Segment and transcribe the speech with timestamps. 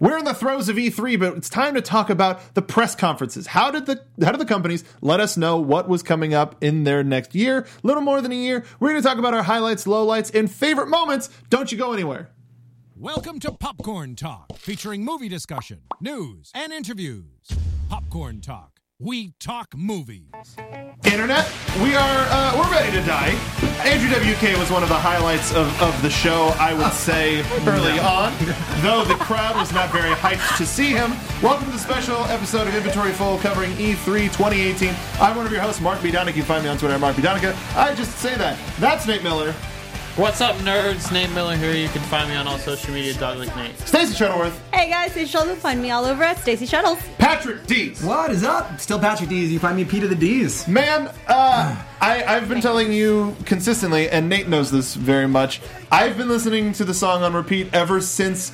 [0.00, 3.48] We're in the throes of E3, but it's time to talk about the press conferences.
[3.48, 6.84] How did the how did the companies let us know what was coming up in
[6.84, 7.66] their next year?
[7.82, 8.64] Little more than a year.
[8.78, 11.30] We're going to talk about our highlights, lowlights, and favorite moments.
[11.50, 12.30] Don't you go anywhere.
[12.96, 17.48] Welcome to Popcorn Talk, featuring movie discussion, news, and interviews.
[17.88, 18.77] Popcorn Talk.
[19.00, 20.26] We talk movies.
[21.04, 21.48] Internet,
[21.80, 23.28] we are uh, we're ready to die.
[23.84, 28.00] Andrew WK was one of the highlights of, of the show, I would say, early
[28.00, 28.32] on.
[28.82, 31.12] Though the crowd was not very hyped to see him.
[31.40, 34.92] Welcome to the special episode of Inventory Full covering E E3 2018.
[35.20, 36.10] I'm one of your hosts, Mark B.
[36.10, 36.36] Donica.
[36.36, 37.22] You can find me on Twitter at Mark B.
[37.22, 37.56] Donica.
[37.76, 38.58] I just say that.
[38.80, 39.54] That's Nate Miller.
[40.18, 41.12] What's up, nerds?
[41.12, 41.72] Nate Miller here.
[41.72, 43.78] You can find me on all social media, Dog Like Nate.
[43.78, 44.60] Stacey Shuttleworth.
[44.72, 45.58] Hey guys, it's Shuttles.
[45.58, 46.98] Find me all over at Stacy Shuttles.
[47.18, 48.02] Patrick Dees.
[48.02, 48.80] What is up?
[48.80, 49.52] Still Patrick D's.
[49.52, 50.66] You find me P to the D's.
[50.66, 55.60] Man, uh, I, I've been telling you consistently, and Nate knows this very much.
[55.92, 58.50] I've been listening to the song on repeat ever since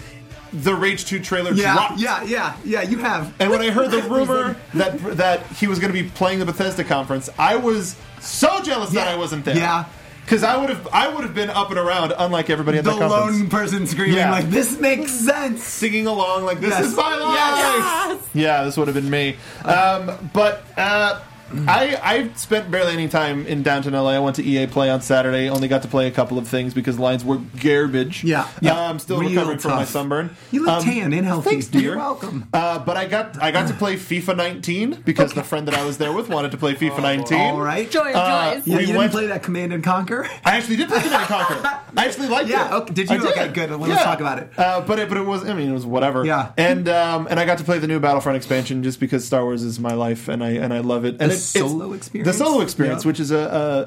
[0.52, 1.98] the Rage 2 trailer Yeah, dropped.
[1.98, 2.82] yeah, yeah, yeah.
[2.82, 3.32] You have.
[3.40, 6.44] And when I heard the rumor that that he was going to be playing the
[6.44, 9.56] Bethesda conference, I was so jealous that I wasn't there.
[9.56, 9.86] yeah.
[10.24, 12.90] Because I would have I would have been up and around, unlike everybody at the
[12.92, 14.30] that conference, lone person screaming Yeah.
[14.30, 15.62] like this makes sense.
[15.62, 16.86] singing along like this Yes.
[16.86, 18.18] is my life.
[18.18, 18.28] Yes.
[18.34, 19.36] Yeah, this would have been me.
[19.64, 21.20] Um, but uh,
[21.52, 24.10] I I spent barely any time in downtown LA.
[24.10, 25.48] I went to EA Play on Saturday.
[25.48, 28.24] Only got to play a couple of things because lines were garbage.
[28.24, 28.74] Yeah, yeah.
[28.78, 30.36] Uh, I'm still Real recovering from my sunburn.
[30.50, 31.50] You look Um, tan and healthy.
[31.50, 31.82] Thanks, dear.
[31.82, 32.48] You're welcome.
[32.52, 35.84] Uh, but I got I got to play FIFA 19 because the friend that I
[35.84, 37.38] was there with wanted to play FIFA 19.
[37.40, 37.90] All right.
[37.90, 38.66] Joy of Uh, joys.
[38.66, 40.26] Yeah, We you didn't play that Command and Conquer.
[40.44, 41.80] I actually did play Command and Conquer.
[41.96, 42.72] I actually liked Yeah, it.
[42.82, 43.16] okay, did you?
[43.28, 43.70] I Okay, good.
[43.70, 44.50] Let's talk about it.
[44.58, 45.44] Uh, but it, but it was.
[45.48, 46.24] I mean, it was whatever.
[46.24, 46.52] Yeah.
[46.56, 49.62] And um, and I got to play the new Battlefront expansion just because Star Wars
[49.62, 51.16] is my life, and I and I love it.
[51.20, 52.26] And The solo experience?
[52.38, 53.08] The solo experience, Yeah.
[53.08, 53.38] which is a,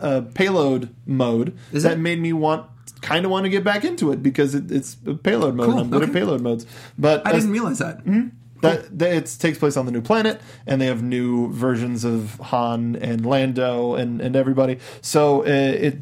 [0.02, 2.00] a, a payload mode Is that it?
[2.00, 2.66] made me want.
[3.02, 5.70] Kind of want to get back into it because it, it's a payload mode.
[5.70, 6.10] Cool, I'm good okay.
[6.12, 6.66] at payload modes,
[6.98, 8.04] but I didn't realize that.
[8.62, 12.40] that, that it takes place on the new planet, and they have new versions of
[12.40, 14.80] Han and Lando and, and everybody.
[15.02, 16.00] So uh, it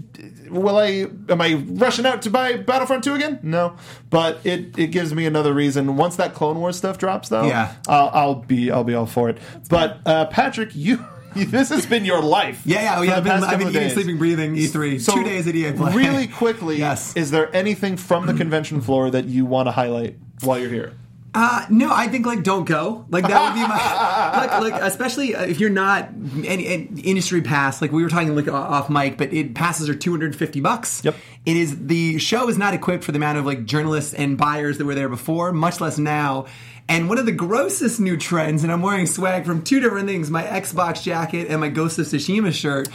[0.50, 3.40] will I am I rushing out to buy Battlefront two again?
[3.44, 3.76] No,
[4.10, 5.98] but it, it gives me another reason.
[5.98, 7.74] Once that Clone Wars stuff drops, though, Yeah.
[7.90, 9.38] I'll, I'll be I'll be all for it.
[9.70, 11.06] But uh, Patrick, you.
[11.52, 12.62] This has been your life.
[12.66, 13.18] Yeah, yeah, oh, yeah.
[13.18, 13.94] I've been, I've been eating, days.
[13.94, 14.56] sleeping, breathing.
[14.56, 15.02] E3.
[15.02, 15.94] So, Two days at EA Play.
[15.94, 17.16] Really quickly, Yes.
[17.16, 20.94] is there anything from the convention floor that you want to highlight while you're here?
[21.38, 23.06] Uh, no, I think like don't go.
[23.10, 26.08] Like that would be my like, like especially uh, if you're not
[26.46, 27.82] any, any industry pass.
[27.82, 31.04] Like we were talking like off mic, but it passes are 250 bucks.
[31.04, 31.16] Yep.
[31.46, 34.78] It is the show is not equipped for the amount of like journalists and buyers
[34.78, 36.46] that were there before, much less now.
[36.88, 40.30] And one of the grossest new trends, and I'm wearing swag from two different things:
[40.30, 42.90] my Xbox jacket and my Ghost of Tsushima shirt.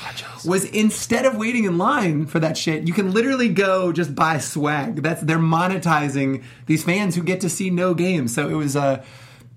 [0.44, 4.38] Was instead of waiting in line for that shit, you can literally go just buy
[4.38, 5.02] swag.
[5.02, 8.32] That's they're monetizing these fans who get to see no games.
[8.32, 9.04] So it was uh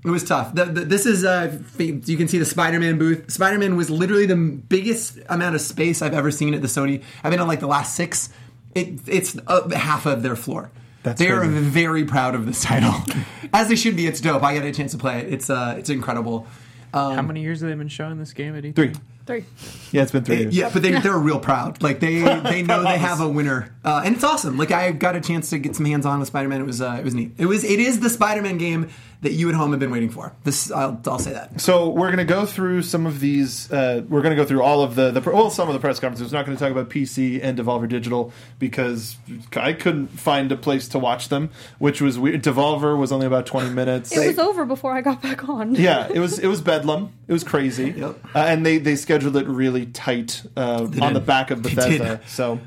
[0.04, 0.54] it was tough.
[0.54, 3.32] The, the, this is uh, you can see the Spider-Man booth.
[3.32, 7.04] Spider-Man was literally the biggest amount of space I've ever seen at the Sony.
[7.24, 8.30] I've been on like the last six.
[8.76, 10.72] It, it's uh, half of their floor.
[11.04, 12.94] That's they are very proud of this title,
[13.54, 14.08] as they should be.
[14.08, 14.42] It's dope.
[14.42, 15.34] I got a chance to play it.
[15.34, 16.48] It's uh, it's incredible.
[16.94, 18.76] Um, How many years have they been showing this game at E3?
[18.76, 18.94] Three.
[19.26, 19.46] Three.
[19.92, 20.56] Yeah, it's been three years.
[20.56, 21.82] Yeah, but they, they're real proud.
[21.82, 24.58] Like they they know they have a winner, uh, and it's awesome.
[24.58, 26.60] Like I got a chance to get some hands on with Spider Man.
[26.60, 27.32] It was uh, it was neat.
[27.38, 28.90] It was it is the Spider Man game
[29.24, 30.34] that you at home have been waiting for.
[30.44, 31.60] This I'll, I'll say that.
[31.60, 33.72] So we're going to go through some of these.
[33.72, 36.00] Uh, we're going to go through all of the, the well, some of the press
[36.00, 36.32] conferences.
[36.32, 39.16] We're not going to talk about PC and Devolver Digital because
[39.56, 42.44] I couldn't find a place to watch them, which was weird.
[42.44, 44.12] Devolver was only about twenty minutes.
[44.16, 45.76] It was over before I got back on.
[45.76, 47.12] yeah, it was it was bedlam.
[47.28, 48.18] It was crazy, Yep.
[48.36, 52.20] uh, and they they scheduled it really tight uh, on the back of Bethesda.
[52.28, 52.60] So,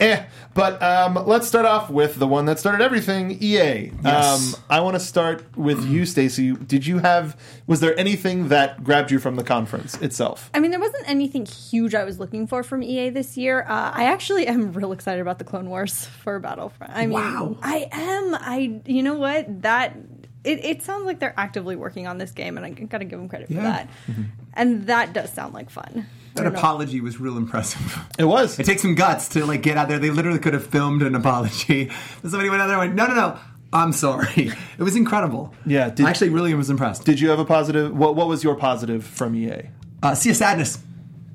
[0.00, 0.24] eh.
[0.54, 3.90] But um, let's start off with the one that started everything, EA.
[4.04, 4.54] Yes.
[4.54, 6.52] Um, I want to start with you, Stacy.
[6.52, 7.36] Did you have?
[7.66, 10.50] Was there anything that grabbed you from the conference itself?
[10.54, 13.62] I mean, there wasn't anything huge I was looking for from EA this year.
[13.62, 16.92] Uh, I actually am real excited about the Clone Wars for Battlefront.
[16.94, 17.56] I mean, Wow.
[17.62, 18.34] I am.
[18.34, 19.62] I, you know what?
[19.62, 19.96] That
[20.44, 23.18] it, it sounds like they're actively working on this game, and I got to give
[23.18, 23.88] them credit for that.
[24.08, 24.14] Yeah.
[24.14, 24.26] that.
[24.52, 26.06] And that does sound like fun.
[26.36, 27.98] I That apology was real impressive.
[28.18, 28.58] It was.
[28.58, 29.98] It takes some guts to like get out there.
[29.98, 31.90] They literally could have filmed an apology.
[32.22, 33.38] Somebody went out there and went, no, no, no.
[33.72, 34.52] I'm sorry.
[34.78, 35.54] It was incredible.
[35.66, 37.04] Yeah, did- I actually really was impressed.
[37.04, 37.96] Did you have a positive?
[37.96, 39.68] What What was your positive from EA?
[40.02, 40.78] Uh, sea of Sadness.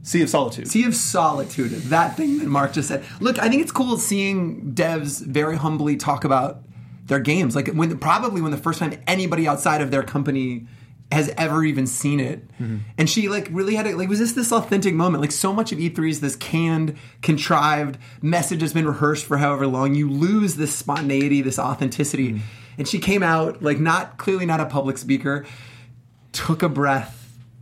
[0.04, 0.68] Sea of Solitude.
[0.68, 1.72] Sea of Solitude.
[1.72, 3.04] That thing that Mark just said.
[3.20, 6.62] Look, I think it's cool seeing devs very humbly talk about
[7.06, 7.56] their games.
[7.56, 10.68] Like when probably when the first time anybody outside of their company
[11.12, 12.48] has ever even seen it.
[12.60, 12.78] Mm-hmm.
[12.98, 15.22] And she like really had it like was this this authentic moment?
[15.22, 19.66] Like so much of E3 is this canned, contrived message has been rehearsed for however
[19.66, 19.96] long.
[19.96, 22.34] You lose this spontaneity, this authenticity.
[22.34, 22.40] Mm-hmm.
[22.78, 25.46] and she came out like not clearly not a public speaker,
[26.32, 27.16] took a breath.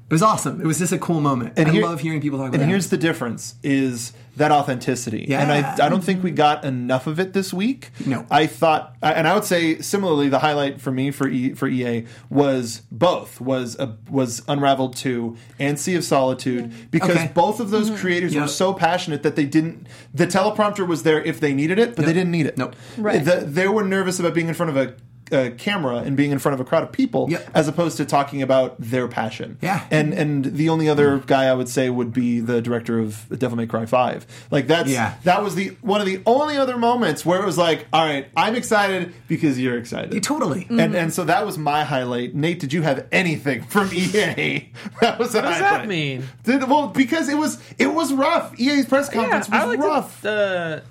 [0.09, 0.61] It was awesome.
[0.61, 1.53] It was just a cool moment.
[1.57, 2.71] And I here- love hearing people talk about And it.
[2.71, 5.25] here's the difference: is that authenticity.
[5.27, 5.41] Yeah.
[5.41, 7.89] And I, I don't think we got enough of it this week.
[8.05, 8.25] No.
[8.29, 12.05] I thought, and I would say similarly, the highlight for me for e, for EA
[12.29, 17.31] was both was a, was Unraveled two and Sea of Solitude because Okay.
[17.33, 17.99] both of those mm-hmm.
[17.99, 18.41] creators Yep.
[18.43, 19.87] were so passionate that they didn't.
[20.13, 22.57] The teleprompter was there if they needed it, but they didn't need it.
[22.57, 22.75] Nope.
[22.97, 23.23] Right.
[23.23, 24.95] The- they were nervous about being in front of a.
[25.29, 27.49] A camera and being in front of a crowd of people, Yep.
[27.53, 29.57] as opposed to talking about their passion.
[29.61, 29.83] Yeah.
[29.91, 33.57] and and the only other guy I would say would be the director of Devil
[33.57, 34.25] May Cry Five.
[34.51, 35.15] Like that's Yeah.
[35.25, 38.27] that was the one of the only other moments where it was like, all right,
[38.37, 40.13] I'm excited because you're excited.
[40.13, 40.65] Yeah, totally.
[40.69, 42.33] And and so that was my highlight.
[42.33, 44.69] Nate, did you have anything from EA?
[45.01, 45.59] That was What does highlight.
[45.59, 46.23] that mean?
[46.43, 48.57] Did, well, because it was it was rough.
[48.59, 50.21] EA's press conference I was like rough.
[50.21, 50.83] The,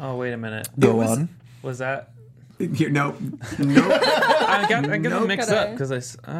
[0.00, 0.68] oh wait a minute.
[0.78, 1.28] Go was- on.
[1.62, 2.10] Was that?
[2.58, 3.14] Here, no,
[3.58, 3.82] no.
[3.92, 5.92] I got I got them mixed up because
[6.26, 6.30] I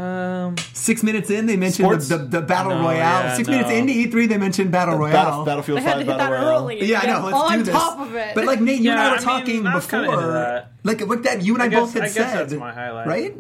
[0.47, 2.97] um Six minutes in, they mentioned the, the, the battle No, royale.
[2.97, 3.57] yeah, Six no.
[3.57, 5.13] minutes into E3, they mentioned battle royale.
[5.13, 6.59] Battle, Battlefield I had to Five hit Battle that Royale.
[6.65, 6.85] early.
[6.85, 7.13] Yeah, I know.
[7.15, 7.75] Get Let's on do this.
[7.75, 8.35] top of it.
[8.35, 10.33] But like Nate, you and I were I talking I was kinda into before.
[10.33, 10.73] that.
[10.83, 12.39] Like what that you and I, I guess- both had I guess said.
[12.39, 13.07] that's my highlight.
[13.07, 13.37] right?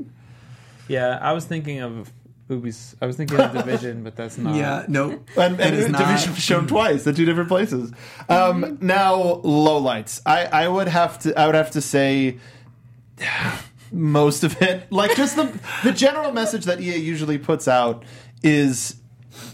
[0.86, 2.10] yeah I was thinking of
[2.48, 5.10] Ubi's I was thinking of Division but that's not Yeah, no.
[5.36, 7.92] and, That and is not- Division was shown twice at two different places.
[8.28, 10.22] Um, now, lowlights.
[10.24, 11.38] I, I would have to.
[11.38, 12.38] I would have to say
[13.92, 14.90] most of it.
[14.90, 18.04] Like just the the general message that EA usually puts out
[18.42, 18.96] is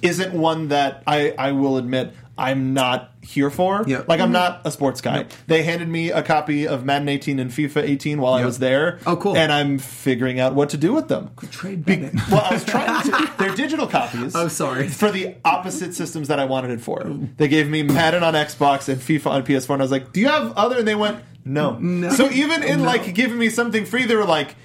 [0.02, 3.84] isn't one that I I will admit I'm not here for.
[3.86, 4.08] Yep.
[4.08, 4.32] Like I'm mm-hmm.
[4.32, 5.26] not a sports guy.
[5.46, 8.98] They handed me a copy of Madden 18 and FIFA 18 while I was there.
[9.06, 9.36] Oh, cool.
[9.36, 11.30] And I'm figuring out what to do with them.
[11.50, 13.32] Trade Be- well, I was trying to.
[13.38, 14.34] They're digital copies.
[14.34, 14.88] Oh, sorry.
[14.88, 17.06] For the opposite systems that I wanted it for.
[17.06, 17.28] Oh.
[17.36, 20.20] They gave me Madden on Xbox and FIFA on PS4, and I was like, "Do
[20.20, 22.10] you have other?" And they went, "No." No.
[22.10, 22.86] So even in No.
[22.86, 24.56] like giving me something free, they were like,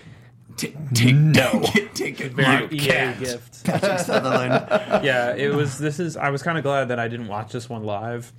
[0.58, 1.62] Take, take, no.
[1.94, 2.74] take it very back.
[2.74, 4.68] EA gift Patrick Sutherland.
[5.06, 7.70] yeah it was this is I was kind of glad that I didn't watch this
[7.70, 8.34] one live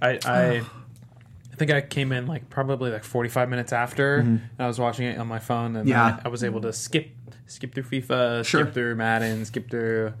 [0.00, 0.62] I I
[1.52, 4.28] I think I came in like probably like 45 minutes after mm-hmm.
[4.36, 6.12] and I was watching it on my phone and Yeah.
[6.12, 7.08] then I was able to skip
[7.46, 8.60] skip through FIFA Sure.
[8.62, 10.12] skip through Madden skip through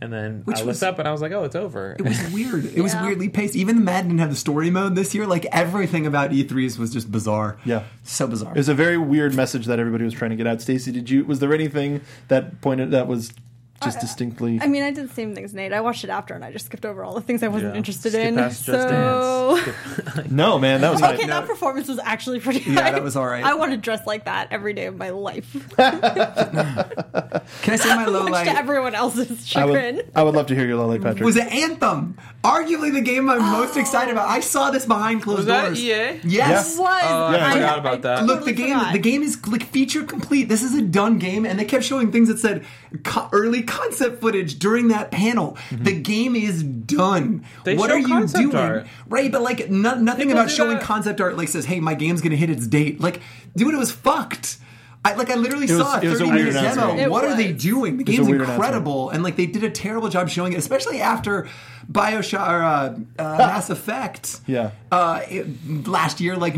[0.00, 2.02] and then Which I was- looked up and I was like oh it's over It
[2.04, 2.64] was weird.
[2.64, 3.56] It was weirdly paced.
[3.56, 5.26] Even the Madden didn't have the story mode this year.
[5.26, 7.58] Like everything about E3s was just bizarre.
[7.64, 7.84] Yeah.
[8.04, 8.52] So bizarre.
[8.52, 11.10] "It was a very weird message that everybody was trying to get out." Stacy, did
[11.10, 11.24] you?
[11.24, 13.32] Was there anything that pointed that was
[13.82, 14.58] just distinctly?
[14.60, 15.72] I mean, I did the same things, Nate.
[15.72, 17.78] I watched it after, and I just skipped over all the things I wasn't Yeah.
[17.78, 18.34] interested Skip in.
[18.36, 19.76] past so, Dance.
[20.30, 21.40] No, man, that was okay, not.
[21.42, 22.60] that performance was actually pretty.
[22.60, 22.94] Yeah, good.
[22.94, 23.44] that was all right.
[23.44, 28.06] I want to dress like that every day of my life, Can I say my
[28.06, 28.44] low light?
[28.44, 31.24] to everyone else's I would, I would love to hear your low light, Patrick.
[31.24, 32.16] was it Anthem?
[32.44, 33.80] Arguably the game I'm most oh.
[33.80, 34.28] excited about.
[34.28, 35.82] I saw this behind closed Was that doors.
[35.82, 36.20] EA?
[36.24, 36.78] Yes.
[36.78, 36.86] was.
[37.04, 38.24] Oh, I forgot about that.
[38.24, 40.48] Look, the game the game is like feature complete.
[40.48, 42.64] This is a done game, and they kept showing things that said
[43.04, 45.52] co- early concept footage during that panel.
[45.70, 45.84] Mm-hmm.
[45.84, 47.44] The game is done.
[47.64, 48.54] They what are you doing?
[48.56, 48.86] art.
[49.06, 50.82] Right, but like no, nothing People about showing that.
[50.82, 53.20] concept art like says, "Hey, my game's gonna hit its date." Like,
[53.56, 54.58] dude, it was fucked.
[55.02, 56.96] I like I literally was- saw it was a 30 weird minute demo.
[56.96, 57.96] It what are they doing?
[57.96, 60.58] The was a game's weird incredible, and like they did a terrible job showing it,
[60.58, 61.48] especially after
[61.90, 64.72] Bioshock or uh, uh, Mass Effect Yeah.
[64.92, 66.36] uh, it- last year.
[66.36, 66.54] Like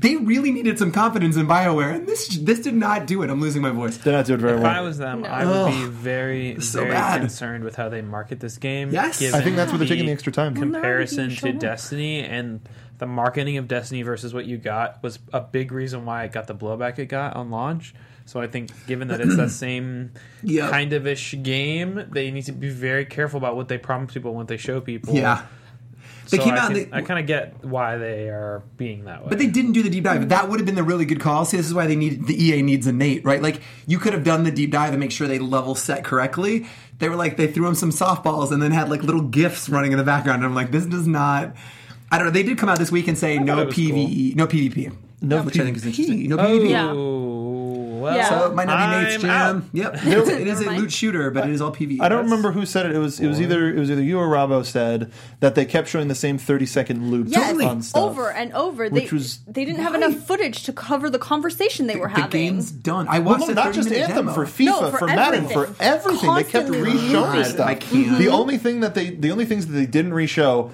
[0.00, 3.30] they really needed some confidence in Bioware, and this this did not do it.
[3.30, 3.96] I'm losing my voice.
[3.96, 4.70] Did not do it very If well.
[4.70, 7.20] If I was them, I would be very, So very bad.
[7.20, 8.90] concerned with how they market this game.
[8.90, 9.18] Yes.
[9.18, 10.54] given I think that's where they're taking the extra time.
[10.54, 11.52] Comparison to.
[11.54, 12.60] Destiny and
[12.98, 16.46] the marketing of Destiny versus what you got was a big reason why it got
[16.46, 17.94] the blowback it got on launch.
[18.26, 20.12] So I think, given that it's that same
[20.42, 20.70] Yep.
[20.70, 24.34] kind of ish game, they need to be very careful about what they promise people
[24.34, 25.14] when they show people.
[25.14, 25.46] Yeah.
[26.30, 26.66] They So came I out.
[26.66, 29.30] can- they, I kind of get why they are being that way.
[29.30, 30.28] But they didn't do the deep dive.
[30.28, 31.46] That would have been the really good call.
[31.46, 33.40] See, this is why they need the EA needs a Nate, right?
[33.40, 36.66] Like you could have done the deep dive and make sure they level set correctly.
[36.98, 39.92] They were like they threw him some softballs and then had like little gifs running
[39.92, 40.42] in the background.
[40.42, 41.54] And I'm like, this does not.
[42.10, 42.32] I don't know.
[42.32, 45.42] They did come out this week and say no it was PVE, no PvP, No
[45.42, 45.86] which I think is PvP.
[45.88, 46.28] interesting.
[46.30, 46.70] No oh, PvP.
[46.70, 46.92] Yeah.
[48.00, 48.28] well, Yeah.
[48.30, 49.54] So it might not be Nate's I'm out.
[49.62, 49.70] jam.
[49.74, 52.00] Yep, It's- it is a loot shooter, but it is all PvE.
[52.00, 52.92] I don't remember who said it.
[52.94, 55.88] It was it was either it was either you or Robbo said that they kept
[55.88, 58.02] showing the same thirty second loop Yes, on stuff.
[58.02, 58.88] over and over.
[58.88, 60.06] Which they, was- they didn't have Why?
[60.06, 62.24] enough footage to cover the conversation they were having.
[62.30, 63.06] The game's done.
[63.08, 64.32] I Well, watched no, not just Anthem demo.
[64.32, 66.34] for FIFA, No, for, for Madden, for everything.
[66.34, 67.66] They kept Constantly stuff.
[67.66, 68.16] I can't.
[68.18, 70.70] The only thing that they the only things that they didn't re-show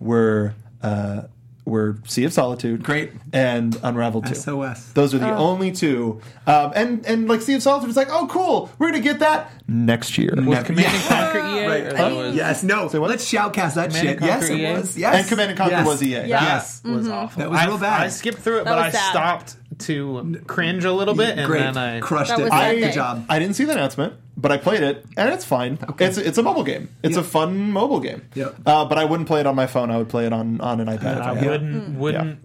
[0.00, 1.22] were uh,
[1.64, 3.12] were Sea of Solitude, Great.
[3.30, 4.34] and Unravel Two.
[4.34, 4.90] SOS.
[4.92, 6.18] Those are the only two.
[6.46, 9.50] Um, and and like Sea of Solitude was like, oh cool, we're gonna get that
[9.68, 10.30] next year.
[10.34, 11.66] Was Never- Command and Conquer EA?
[11.66, 11.92] Right.
[11.92, 12.14] or Huh?
[12.14, 12.88] was- Yes, no.
[12.88, 13.10] Say what?
[13.10, 14.20] Let's shoutcast that Command shit.
[14.22, 14.96] Yes, Conquer it was.
[14.96, 15.14] Yes.
[15.14, 15.86] And Command and Conquer Yes.
[15.86, 16.10] was EA.
[16.10, 16.24] Yeah.
[16.26, 16.82] Yes.
[16.84, 17.40] was awful.
[17.40, 18.00] That was I, real bad.
[18.02, 19.10] I skipped through it, That but I sad.
[19.10, 22.38] stopped to cringe a little bit, and Great, then I crushed it.
[22.44, 23.26] was Good job.
[23.28, 25.78] I didn't see the announcement, but I played it, and it's fine.
[25.98, 26.88] It's it's a mobile game.
[27.02, 27.20] It's Yeah.
[27.22, 28.22] a fun mobile game.
[28.34, 28.50] Yeah.
[28.64, 29.90] Uh, but I wouldn't play it on my phone.
[29.90, 31.16] I would play it on, on an iPad.
[31.18, 32.38] if I I had wouldn't wouldn't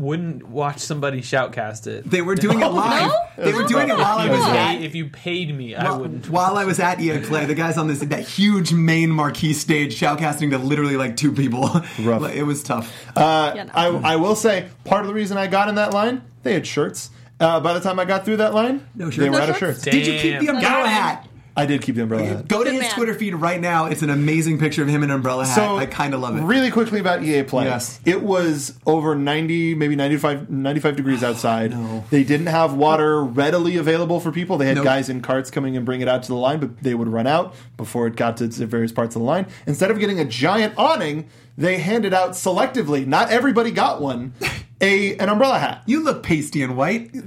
[0.00, 2.10] wouldn't watch somebody shoutcast it.
[2.10, 3.10] They were doing it live.
[3.36, 3.44] No?
[3.44, 4.82] They were doing it while I If you was pay- at.
[4.82, 6.28] if you paid me, I wouldn't.
[6.30, 9.98] While I was at EA Play, the guys on this that huge main marquee stage
[10.00, 11.62] shoutcasting to literally like two people.
[12.00, 12.22] Rough.
[12.22, 12.92] Like, it was tough.
[13.16, 13.72] Uh, Yeah, no.
[13.74, 16.66] I, I will say part of the reason I got in that line, they had
[16.66, 17.10] shirts.
[17.40, 19.16] Uh, by the time I got through that line, No shirts.
[19.18, 19.82] they were No out of shirts?
[19.82, 19.96] shirts.
[19.96, 20.56] Did you keep the Damn.
[20.56, 21.28] umbrella hat?
[21.56, 22.48] I did keep the umbrella hat.
[22.48, 22.90] Go to Good his man.
[22.92, 23.86] Twitter feed right now.
[23.86, 25.54] It's an amazing picture of him in an umbrella hat.
[25.54, 26.42] So I kind of love it.
[26.42, 27.64] Really quickly about EA Play.
[27.66, 28.00] Yes.
[28.04, 31.70] It was over 90, maybe 95, 95 degrees oh, outside.
[31.70, 32.04] No.
[32.10, 34.58] They didn't have water readily available for people.
[34.58, 34.84] They had Nope.
[34.84, 37.28] guys in carts coming and bring it out to the line, but they would run
[37.28, 39.46] out before it got to the various parts of the line.
[39.66, 43.06] Instead of getting a giant awning, they handed out selectively.
[43.06, 44.34] Not everybody got one.
[44.84, 45.82] A an umbrella hat.
[45.86, 47.10] You look pasty and white.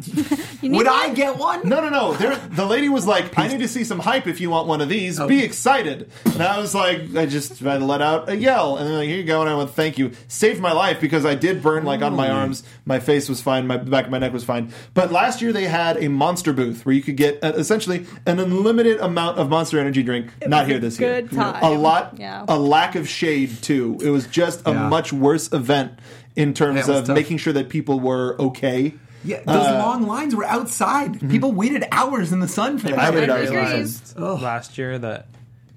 [0.59, 1.69] You need Would I get one?
[1.69, 2.13] No, no, no.
[2.15, 4.25] There, the lady was like, "I need to see some hype.
[4.25, 7.77] If you want one of these, be excited." And I was like, I just I
[7.77, 10.13] let out a yell, and they're like, "Here you go." And I went, "Thank you."
[10.27, 12.63] Saved my life because I did burn like on my arms.
[12.85, 13.67] My face was fine.
[13.67, 14.73] My the back of my neck was fine.
[14.95, 18.39] But last year they had a monster booth where you could get uh, essentially an
[18.39, 20.31] unlimited amount of Monster Energy drink.
[20.47, 21.21] Not was here a this year.
[21.21, 21.63] good time.
[21.63, 22.15] A lot.
[22.17, 22.45] Yeah.
[22.47, 23.99] A lack of shade too.
[24.01, 24.89] It was just a Yeah.
[24.89, 25.99] much worse event
[26.37, 27.15] in terms Yeah, of tough.
[27.15, 28.93] making sure that people were okay.
[29.25, 31.19] Yeah, those Uh, long lines were outside.
[31.29, 32.99] People waited hours in the sun for that.
[32.99, 33.15] I shit.
[33.15, 33.65] waited hours in the sun.
[33.65, 33.73] agree.
[33.73, 34.41] realized Ugh.
[34.41, 35.25] last year that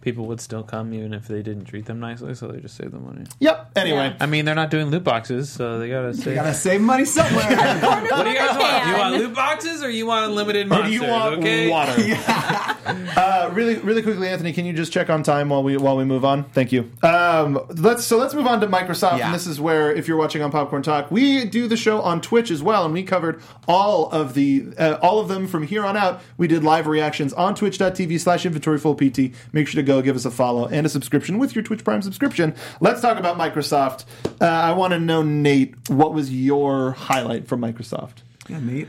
[0.01, 2.91] people would still come even if they didn't treat them nicely, so they just save
[2.93, 3.25] the money.
[3.41, 3.73] Yep.
[3.77, 4.09] Anyway.
[4.09, 4.17] Yeah.
[4.21, 6.27] I mean, they're not doing loot boxes, so they gotta save.
[6.29, 7.45] You gotta save money somewhere.
[7.47, 8.87] what do you guys want?
[8.87, 10.91] You want loot boxes or you want unlimited Or monsters?
[11.01, 11.69] do you want okay?
[11.69, 11.93] water?
[13.17, 16.05] uh, really, really quickly, Anthony, can you just check on time while we while we
[16.05, 16.45] move on?
[16.45, 16.91] Thank you.
[17.03, 19.27] Um, let's so let's move on to Microsoft, Yeah.
[19.27, 22.21] and this is where, if you're watching on Popcorn Talk, we do the show on
[22.21, 25.85] Twitch as well, and we covered all of the uh, all of them from here
[25.85, 26.21] on out.
[26.37, 29.35] We did live reactions on Twitch.tv/slash InventoryFullPT.
[29.53, 32.03] Make sure to go give us a follow and a subscription with your Twitch Prime
[32.03, 32.55] subscription.
[32.81, 34.05] Let's talk about Microsoft.
[34.41, 38.19] Uh, I want to know, Nate, what was your highlight from Microsoft?
[38.49, 38.89] yeah, Nate.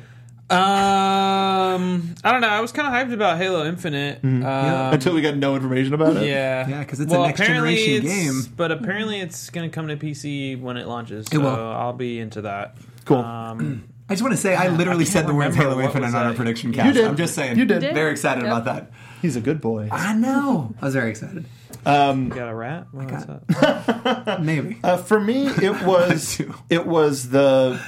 [0.52, 2.48] Um, I don't know.
[2.50, 4.20] I was kind of hyped about Halo Infinite.
[4.24, 6.28] Um, Until we got no information about it.
[6.28, 8.12] yeah, Yeah, 'cause it's a next generation it's-
[8.46, 8.54] game.
[8.58, 11.28] But apparently, it's going to come to PC when it launches.
[11.28, 11.48] It So will.
[11.50, 12.76] I'll be into that.
[13.06, 13.18] Cool.
[13.20, 16.08] Um, I just want to say I literally I said the words remember Halo Infinite
[16.08, 16.36] on our that.
[16.36, 16.94] prediction You cast.
[16.96, 17.06] did.
[17.06, 17.58] I'm just saying.
[17.58, 17.80] You did.
[17.80, 17.94] did.
[17.94, 18.52] Very excited Yep.
[18.52, 18.92] about that.
[19.22, 19.90] He's a good boy.
[19.92, 20.74] I know.
[20.82, 21.46] I was very excited.
[21.86, 22.88] Um, got a rat?
[22.94, 24.80] Well, what's got- Maybe.
[24.84, 27.80] Uh, for me, it was it was the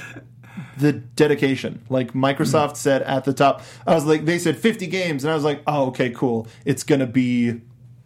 [0.78, 1.82] the dedication.
[1.88, 5.34] Like Microsoft said at the top, I was like, they said 50 games, and I
[5.34, 6.48] was like, oh, okay, cool.
[6.64, 7.60] It's gonna be.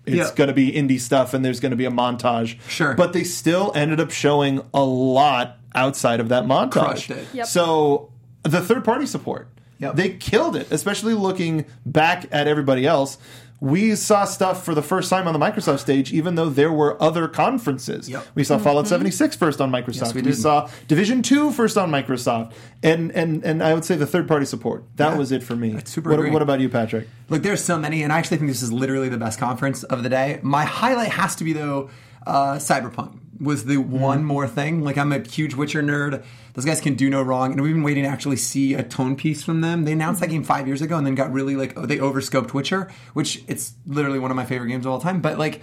[0.06, 0.34] It's Yeah.
[0.36, 2.58] going to be indie stuff, and there's going to be a montage.
[2.66, 2.94] Sure.
[2.94, 6.70] but they still ended up showing a lot outside of that montage.
[6.70, 7.28] Crushed it.
[7.34, 7.44] Yep.
[7.46, 8.10] So
[8.42, 9.94] the third party support, Yep.
[9.96, 10.70] they killed it.
[10.72, 13.18] Especially looking back at everybody else,
[13.60, 17.00] we saw stuff for the first time on the Microsoft stage, even though there were
[17.02, 18.08] other conferences.
[18.08, 18.24] Yep.
[18.36, 20.00] We saw Fallout 76 first on Microsoft.
[20.02, 22.52] Yes, we we saw Division 2 first on Microsoft.
[22.84, 24.84] And and and I would say the third party support.
[24.96, 25.18] That Yeah.
[25.18, 25.74] was it for me.
[25.76, 27.08] I super what, what about you, Patrick?
[27.28, 30.02] Look, there's so many, and I actually think this is literally the best conference of
[30.04, 30.38] the day.
[30.42, 31.90] My highlight has to be though,
[32.26, 34.00] uh, Cyberpunk was the Mm-hmm.
[34.00, 34.82] one more thing.
[34.82, 36.24] Like I'm a huge Witcher nerd.
[36.54, 39.14] Those guys can do no wrong, and we've been waiting to actually see a tone
[39.16, 39.84] piece from them.
[39.84, 42.52] They announced that game five years ago, and then got really like oh, they overscoped
[42.54, 45.20] Witcher, which it's literally one of my favorite games of all time.
[45.20, 45.60] But like,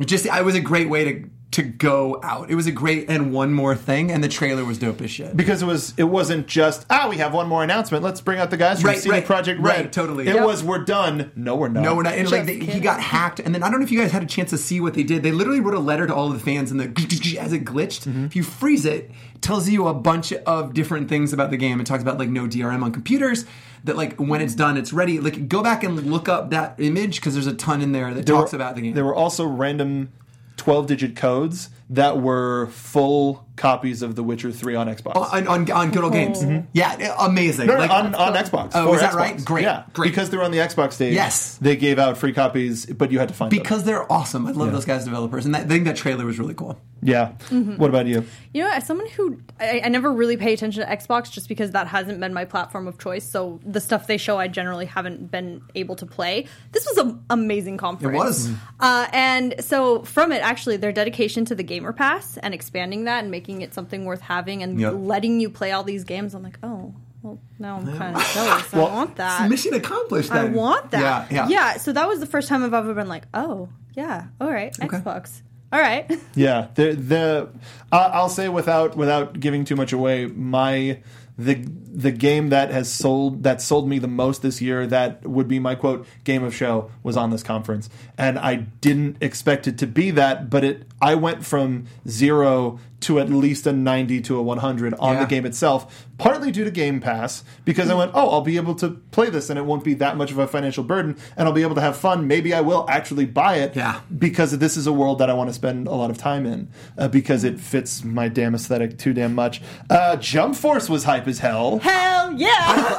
[0.00, 2.50] just it was a great way to to go out.
[2.50, 5.34] It was a great and one more thing, and the trailer was dope as shit.
[5.34, 8.04] Because it was it wasn't just ah we have one more announcement.
[8.04, 9.80] Let's bring out the guys from Right, CD right, Project Red.
[9.80, 10.28] right, totally.
[10.28, 10.44] It Yep.
[10.44, 11.32] was we're done.
[11.34, 11.82] No, we're not.
[11.82, 12.14] No, we're not.
[12.14, 14.22] And like they, he got hacked, and then I don't know if you guys had
[14.22, 15.22] a chance to see what they did.
[15.22, 16.86] They literally wrote a letter to all of the fans, and the
[17.40, 18.26] as it glitched, Mm-hmm.
[18.26, 21.80] if you freeze it, it tells you a bunch of different things about the game.
[21.80, 23.46] It talks about like no DRM on computers.
[23.84, 25.18] That like when it's done, it's ready.
[25.18, 28.26] Like go back and look up that image because there's a ton in there that
[28.26, 28.92] There talks were- about the game.
[28.92, 30.10] There were also random
[30.58, 35.16] 12 digit codes that were full copies of The Witcher 3 on Xbox.
[35.16, 36.44] on, on, on good old games.
[36.72, 37.66] Yeah, amazing.
[37.66, 37.68] Mm-hmm.
[37.68, 38.70] no, no, Like, on, on Xbox.
[38.74, 39.16] Oh, is that Xbox.
[39.16, 39.44] right?
[39.44, 40.10] Great, Yeah, great.
[40.10, 41.14] because they were on the Xbox stage.
[41.14, 41.56] Yes.
[41.56, 43.58] they gave out free copies, but you had to find them.
[43.58, 44.46] because they're awesome.
[44.46, 46.78] I love those guys developers, and that, I think that trailer was really cool.
[47.02, 47.32] Yeah.
[47.48, 47.76] Mm-hmm.
[47.76, 48.24] What about you?
[48.52, 51.70] You know, as someone who I, I never really pay attention to Xbox just because
[51.70, 53.24] that hasn't been my platform of choice.
[53.24, 56.46] So the stuff they show, I generally haven't been able to play.
[56.72, 58.14] This was an amazing conference.
[58.14, 58.50] It was.
[58.80, 63.22] Uh, and so from it, actually, their dedication to the Game Pass and expanding that
[63.22, 64.94] and making it something worth having and Yep.
[64.96, 68.72] letting you play all these games, I'm like, oh, well, now I'm kind of jealous.
[68.74, 69.48] I want that.
[69.50, 70.30] Mission accomplished.
[70.30, 71.30] I want that.
[71.30, 71.48] Yeah, yeah.
[71.48, 71.76] Yeah.
[71.78, 75.42] So that was the first time I've ever been like, oh, yeah, all right, Xbox.
[75.72, 76.10] All right.
[76.34, 77.48] Yeah, the the
[77.92, 81.00] I- I'll say without without giving too much away, my
[81.38, 85.46] the the game that has sold that sold me the most this year that would
[85.46, 87.88] be my quote game of show was on this conference.
[88.18, 93.20] And I didn't expect it to be that but it I went from 0 to
[93.20, 95.20] at least a 90 to a 100 on Yeah.
[95.20, 98.74] the game itself partly due to Game Pass because I went oh I'll be able
[98.76, 101.54] to play this and it won't be that much of a financial burden and I'll
[101.54, 104.00] be able to have fun maybe I will actually buy it Yeah.
[104.18, 106.68] because this is a world that I want to spend a lot of time in
[106.98, 109.62] uh, because it fits my damn aesthetic too damn much.
[109.88, 111.78] Uh, Jump Force was hype as hell.
[111.78, 112.98] Hell yeah!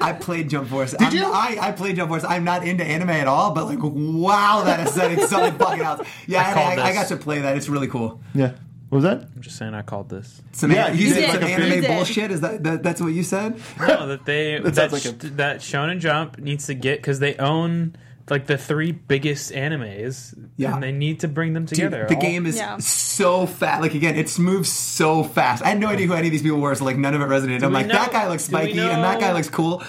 [0.00, 0.92] I played Jump Force.
[0.92, 1.24] Did you?
[1.24, 2.24] I, I played Jump Force.
[2.24, 6.06] I'm not into anime at all, but like, wow, that aesthetic's something fucking else.
[6.26, 7.56] Yeah, I, called I, I got to play that.
[7.56, 8.20] It's really cool.
[8.34, 8.52] Yeah.
[8.92, 9.26] What was that?
[9.34, 10.42] I'm just saying I called this.
[10.52, 12.30] Some, Yeah, an- you you did said like some a anime big- bullshit.
[12.30, 13.58] Is that, that that's what you said?
[13.80, 17.34] No, that they that, sounds like a- that Shonen Jump needs to get because they
[17.36, 17.96] own
[18.28, 20.74] like the three biggest animes, Yeah.
[20.74, 22.04] and they need to bring them Dude, together.
[22.06, 22.76] the All- game is Yeah.
[22.76, 23.80] so fast.
[23.80, 25.62] Like again, it moves so fast.
[25.62, 27.24] I had no idea who any of these people were, so like none of it
[27.28, 27.62] resonated.
[27.62, 29.82] I'm we like, know- that guy looks do we spiky, and that guy looks cool.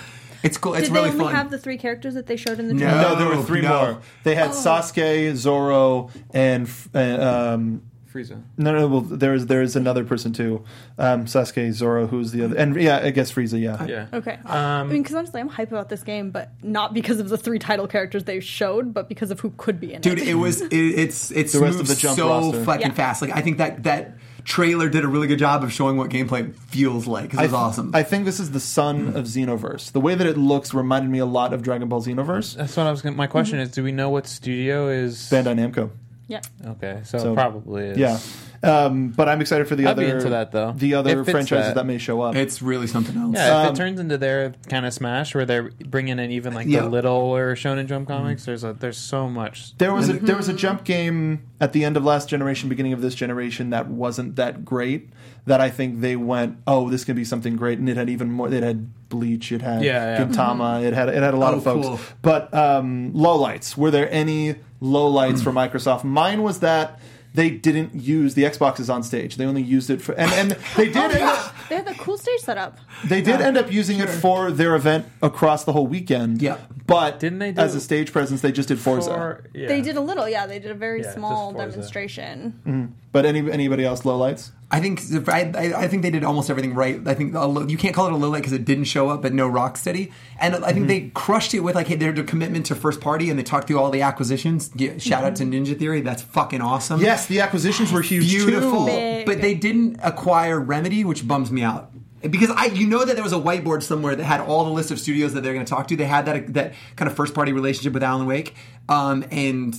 [0.44, 0.76] It's cool.
[0.76, 1.36] It's Did really they only fun.
[1.36, 2.80] have the three characters that they showed in the No.
[2.90, 3.02] trailer?
[3.02, 3.70] No, there were three no.
[3.70, 4.02] more.
[4.24, 7.82] They had Sasuke, Zoro, and uh, um,
[8.14, 8.42] Frieza.
[8.58, 8.88] no, no.
[8.88, 10.64] Well, there's there's another person too.
[10.98, 13.60] Um, Sasuke, Zoro, who's the other, and yeah, I guess Frieza.
[13.60, 13.84] Yeah.
[13.86, 14.08] Yeah.
[14.14, 14.38] Okay.
[14.46, 17.60] I mean, because honestly, I'm hype about this game, but not because of the three
[17.60, 20.22] title characters they showed, but because of who could be in dude it.
[20.22, 22.64] Dude, it was it, it's it's The rest of the jump so roster.
[22.64, 22.94] fucking Yeah.
[22.94, 26.10] fast like i think that that trailer did a really good job of showing what
[26.10, 29.26] gameplay feels like 'cause it was th- awesome I think this is the son of
[29.26, 29.92] Xenoverse.
[29.94, 32.56] The way that it looks reminded me a lot of Dragon Ball Xenoverse.
[32.58, 33.02] That's what I was.
[33.02, 35.30] Gonna, my question is: Do we know what studio is?
[35.32, 35.92] Bandai Namco.
[36.34, 36.72] Yeah.
[36.72, 37.98] Okay, so, So, it probably is.
[37.98, 38.20] Yeah.
[38.64, 40.72] Um, but I'm excited for the I'd other into that, though.
[40.72, 41.76] The other If franchises that.
[41.76, 41.86] that.
[41.86, 42.34] may show up.
[42.36, 45.46] it's really something else Yeah, if Um, it turns into their kind of Smash, where
[45.46, 46.82] they're bringing in even like Yeah.
[46.84, 49.78] the little or Shonen Jump comics, there's a there's so much.
[49.80, 52.94] There was a there was a jump game at the end of last generation, beginning
[52.94, 55.10] of this generation that wasn't that great.
[55.46, 58.32] That I think they went, oh, this could be something great, and it had even
[58.32, 58.48] more.
[58.48, 60.26] It had Bleach, it had Yeah, yeah.
[60.26, 61.86] Gintama, it had it had a lot Oh, of folks.
[61.88, 62.00] cool.
[62.22, 66.04] But um, lowlights were there any lowlights for Microsoft?
[66.04, 67.00] Mine was that
[67.34, 69.38] they didn't use the Xboxes on stage.
[69.38, 71.96] They only used it for and and they did oh, end up, They had the
[71.96, 72.78] cool stage setup.
[73.06, 76.44] they did end up using it for their event across the whole weekend.
[76.44, 76.58] Yeah.
[76.86, 78.42] but Didn't they do- as a stage presence?
[78.42, 79.10] They just did Forza.
[79.10, 79.68] For- yeah.
[79.68, 80.46] They did a little, yeah.
[80.46, 81.70] They did a very Yeah, just small Forza.
[81.72, 82.60] demonstration.
[82.68, 82.86] Mm-hmm.
[83.12, 84.52] But any anybody else lowlights?
[84.74, 87.34] I think I, I, I think they did almost everything right i think
[87.70, 89.76] you can't call it a low light because it didn't show up but no rock
[89.76, 93.30] rocksteady and i think they crushed it with like hey, their commitment to first party
[93.30, 96.62] and they talked through all the acquisitions Yeah, shout out to ninja theory that's fucking
[96.62, 98.88] awesome Yes, the acquisitions were huge beautiful.
[98.88, 99.24] too.
[99.26, 101.92] But they didn't acquire Remedy, which bums me out.
[102.22, 104.92] Because I, you know that there was a whiteboard somewhere that had all the list
[104.92, 105.98] of studios that they're going to talk to.
[105.98, 108.56] They had that that kind of first party relationship with Alan Wake,
[108.88, 109.76] um, and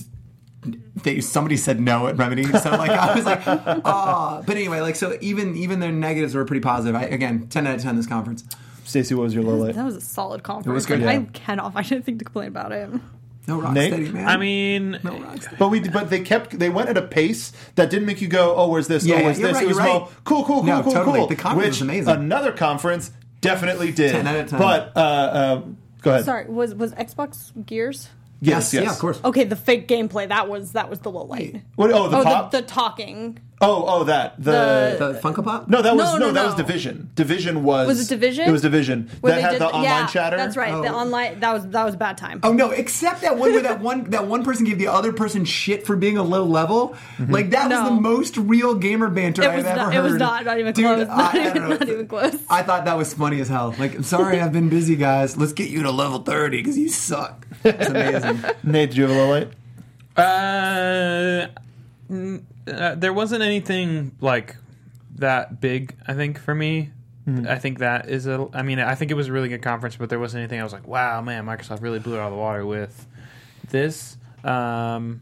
[1.03, 2.43] they somebody said no at Remedy.
[2.43, 4.41] So like I was like, ah.
[4.45, 6.95] But anyway, like so even even their negatives were pretty positive.
[6.95, 8.43] I, again, ten out of ten this conference.
[8.83, 9.75] Stacey, what was your low light?
[9.75, 10.67] That was a solid conference.
[10.67, 11.19] It was good, Like, yeah.
[11.27, 12.89] I cannot find anything to complain about it.
[13.47, 13.93] No Nate?
[13.93, 14.27] Rocksteady, man.
[14.27, 15.57] I mean, no Rocksteady.
[15.57, 18.55] But we but they kept they went at a pace that didn't make you go,
[18.55, 19.05] oh, where's this?
[19.05, 19.55] Yeah, oh, where's you're this?
[19.55, 20.07] right, it was you're right.
[20.23, 21.19] cool, cool, cool, No, cool, totally.
[21.19, 21.27] cool.
[21.27, 22.13] The conference which was amazing.
[22.13, 24.11] another conference definitely did.
[24.13, 24.59] 10 out of 10.
[24.59, 25.61] But uh, uh,
[26.01, 26.25] go ahead.
[26.25, 28.09] Sorry, was was Xbox Gears?
[28.41, 28.83] Yes, yes.
[28.83, 29.19] yeah, of course.
[29.23, 31.61] Okay, the fake gameplay that was that was the low light.
[31.75, 32.51] What, oh, the oh, pop.
[32.51, 33.39] the, the talking.
[33.61, 34.95] oh, oh, that the.
[34.99, 35.67] The Funko Pop.
[35.69, 36.45] no, that was No, no, no, that no.
[36.47, 37.09] was Division.
[37.15, 38.47] Division was Was it Division?
[38.47, 40.35] It was Division Where that had did the online yeah, chatter.
[40.37, 40.71] That's right.
[40.81, 40.97] The Oh.
[40.99, 42.41] online that was that was bad time.
[42.43, 42.71] Oh no!
[42.71, 45.95] Except that one where that one that one person gave the other person shit for
[45.95, 46.89] being a low level.
[47.17, 47.31] Mm-hmm.
[47.31, 49.99] Like that was the most real gamer banter It I've was ever not- heard.
[49.99, 51.07] it was not- not even Dude, close.
[51.09, 51.69] I- Not I don't even- know.
[51.77, 52.35] not even close.
[52.49, 53.73] I thought that was funny as hell.
[53.79, 55.37] Like, I'm sorry, I've been busy, guys.
[55.37, 57.44] Let's get you to level thirty because you suck.
[57.65, 58.39] It's amazing.
[58.63, 59.49] Nate, did you have a low light?
[60.17, 61.47] Uh,
[62.09, 64.55] mm, uh, there wasn't anything like
[65.17, 65.95] that big.
[66.07, 66.91] I think for me,
[67.47, 68.47] I think that is a.
[68.53, 70.63] I mean, I think it was a really good conference, but there wasn't anything I
[70.63, 73.07] was like, wow, man, Microsoft really blew it out of the water with
[73.71, 74.17] this.
[74.43, 75.21] Um,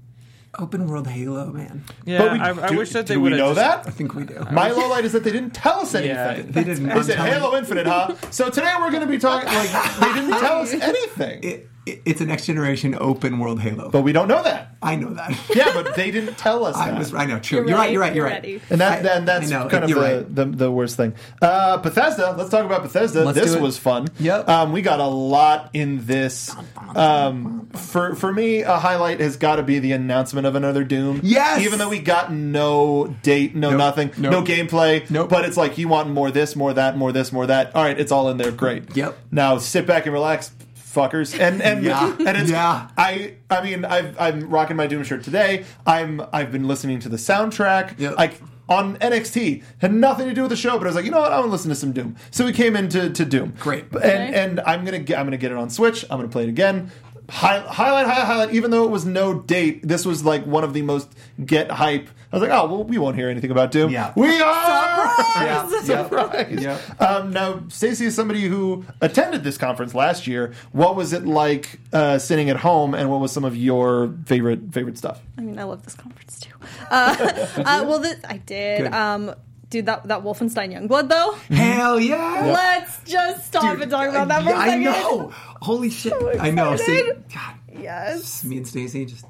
[0.60, 1.84] Open world Halo, man.
[2.06, 3.88] yeah, But we- I, I do- wish that they do we would know that?
[3.88, 4.46] I think we do.
[4.52, 6.16] My low light is that they didn't tell us anything.
[6.16, 6.42] Yeah.
[6.52, 6.86] They didn't.
[6.86, 8.16] They I'm said telling Halo Infinite, huh?
[8.30, 11.40] So today we're going to be talking like they didn't tell us anything.
[11.44, 13.90] It, it, it's a next generation open world Halo.
[13.90, 14.76] but we don't know that.
[14.82, 15.38] I know that.
[15.56, 17.00] Yeah, but they didn't tell us I that.
[17.00, 17.14] was.
[17.14, 17.40] I know.
[17.40, 17.60] True.
[17.60, 17.98] You're You're, right.
[17.98, 18.44] right, You're right.
[18.44, 18.72] You're you're right.
[18.72, 20.36] And that, I- then that's know, kind of the, right.
[20.36, 21.14] the, the worst thing.
[21.42, 22.36] Uh, Bethesda.
[22.38, 23.24] Let's talk about Bethesda.
[23.26, 23.62] Let's this do it.
[23.62, 24.08] was fun.
[24.20, 24.48] Yep.
[24.50, 26.56] Um, we got a lot in this.
[26.96, 31.22] Um, for for me, a highlight has got to be the announcement of another Doom.
[31.24, 31.62] Yes!
[31.62, 33.78] Even though we got no date, no Nope.
[33.78, 35.10] nothing, no gameplay.
[35.10, 35.30] Nope.
[35.30, 37.76] But it's like you want more this, more that, more this, more that.
[37.76, 38.52] All right, it's all in there.
[38.52, 38.96] Great.
[38.96, 39.18] Yep.
[39.32, 40.52] Now sit back and relax.
[40.94, 41.38] Fuckers.
[41.40, 42.16] And and Yeah.
[42.20, 42.90] and it's Yeah.
[42.98, 45.66] I I mean I've, I'm rocking my Doom shirt today.
[45.86, 48.00] I'm I've been listening to the soundtrack.
[48.00, 48.18] Yep.
[48.18, 51.12] Like on NXT had nothing to do with the show, but I was like, you
[51.12, 52.16] know what, I want to listen to some Doom.
[52.32, 53.54] So we came into to Doom.
[53.60, 53.86] Great.
[53.92, 54.34] and Okay.
[54.34, 56.06] and I'm gonna get I'm gonna get it on Switch.
[56.10, 56.90] I'm gonna play it again.
[57.30, 58.54] Hi, highlight, highlight, highlight.
[58.54, 61.10] Even though it was no date, this was like one of the most
[61.44, 62.10] get hype.
[62.32, 63.92] I was like, oh well, we won't hear anything about Doom.
[63.92, 64.12] Yeah.
[64.16, 65.06] we are
[65.46, 65.68] Yeah.
[65.84, 66.58] surprise.
[66.60, 66.80] Yeah.
[67.00, 70.54] Um, now, Stacey is somebody who attended this conference last year.
[70.72, 74.74] What was it like uh, sitting at home, and what was some of your favorite
[74.74, 75.22] favorite stuff?
[75.38, 76.54] I mean, I love this conference too.
[76.90, 77.16] Uh,
[77.58, 78.84] uh, well, this, I did.
[78.84, 78.94] Good.
[78.94, 79.36] Um,
[79.74, 81.32] dude, that that Wolfenstein Youngblood though.
[81.54, 82.46] Hell yeah!
[82.54, 84.88] Let's just stop and talk about that for a I second.
[84.88, 85.32] I know.
[85.62, 86.14] Holy shit!
[86.40, 86.78] I know.
[86.78, 87.24] See, excited.
[87.34, 88.44] God, Yes.
[88.46, 89.26] me and Stacy just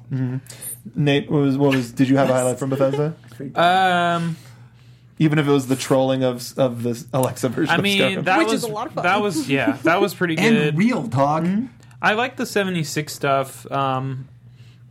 [0.94, 1.90] Nate, what was what was?
[1.92, 3.16] Did you have a highlight from Bethesda?
[3.56, 4.36] Um,
[5.18, 7.74] Even if it was the trolling of of the Alexa version.
[7.74, 8.24] I mean, Skyrim.
[8.24, 9.02] that Which was is a lot of fun.
[9.04, 10.78] that was yeah, that was pretty and good.
[10.78, 11.48] real dog.
[12.02, 13.70] I like the 76 stuff.
[13.72, 14.28] Um,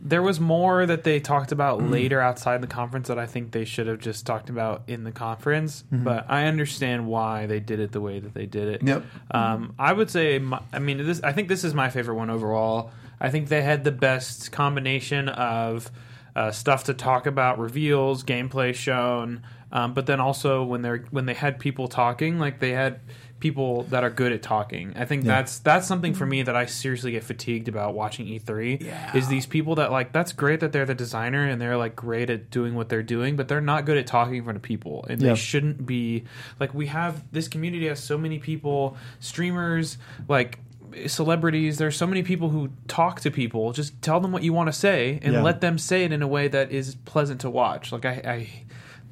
[0.06, 1.90] there was more that they talked about Mm-hmm.
[1.90, 5.10] later outside the conference that I think they should have just talked about in the
[5.10, 5.82] conference.
[5.92, 6.04] Mm-hmm.
[6.04, 8.82] But I understand why they did it the way that they did it.
[8.82, 9.04] Yep.
[9.30, 11.22] Um, I would say, my, I mean, this.
[11.22, 12.92] I think this is my favorite one overall.
[13.18, 15.90] I think they had the best combination of
[16.36, 21.26] uh, stuff to talk about, reveals, gameplay shown, um, but then also when they're when
[21.26, 23.00] they had people talking, like they had
[23.40, 24.94] people that are good at talking.
[24.96, 28.82] I think that's that's something for me that I seriously get fatigued about watching E3.
[28.82, 29.16] Yeah.
[29.16, 32.30] Is these people that like that's great that they're the designer and they're like great
[32.30, 35.04] at doing what they're doing, but they're not good at talking in front of people,
[35.10, 35.30] and Yeah.
[35.30, 36.24] they shouldn't be.
[36.58, 40.60] Like we have this community has so many people, streamers, like
[41.06, 44.68] celebrities there's so many people who talk to people just tell them what you want
[44.68, 45.42] to say and Yeah.
[45.42, 48.48] let them say it in a way that is pleasant to watch like i i,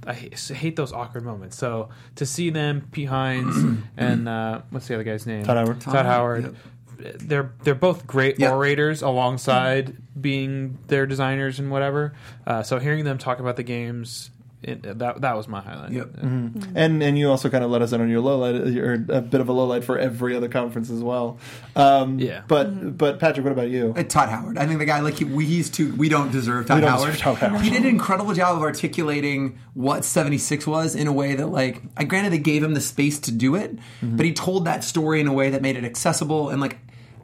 [0.07, 1.57] I hate those awkward moments.
[1.57, 5.45] So to see them Pete Hines and uh what's the other guy's name?
[5.45, 5.81] Todd Howard.
[5.81, 6.57] todd howard.
[6.99, 8.53] They're they're both great Yep.
[8.53, 12.13] orators alongside being their designers and whatever.
[12.47, 14.31] Uh, so hearing them talk about the games
[14.63, 16.09] it, that that was my highlight Yep.
[16.23, 19.21] and and you also kind of let us in on your low light, or a
[19.21, 21.39] bit of a low light for every other conference as well.
[21.77, 22.43] Um, Yeah.
[22.49, 23.93] But but Patrick, what about you?
[23.97, 24.59] Uh, Todd Howard.
[24.59, 25.95] I think the guy like he, we, he's too.
[25.97, 27.07] We don't deserve Todd We don't Howard.
[27.13, 27.61] deserve Todd Howard.
[27.63, 31.47] He did an incredible job of articulating what seventy six was in a way that
[31.49, 34.17] like I granted they gave him the space to do it, Mm-hmm.
[34.17, 36.79] but he told that story in a way that made it accessible and like.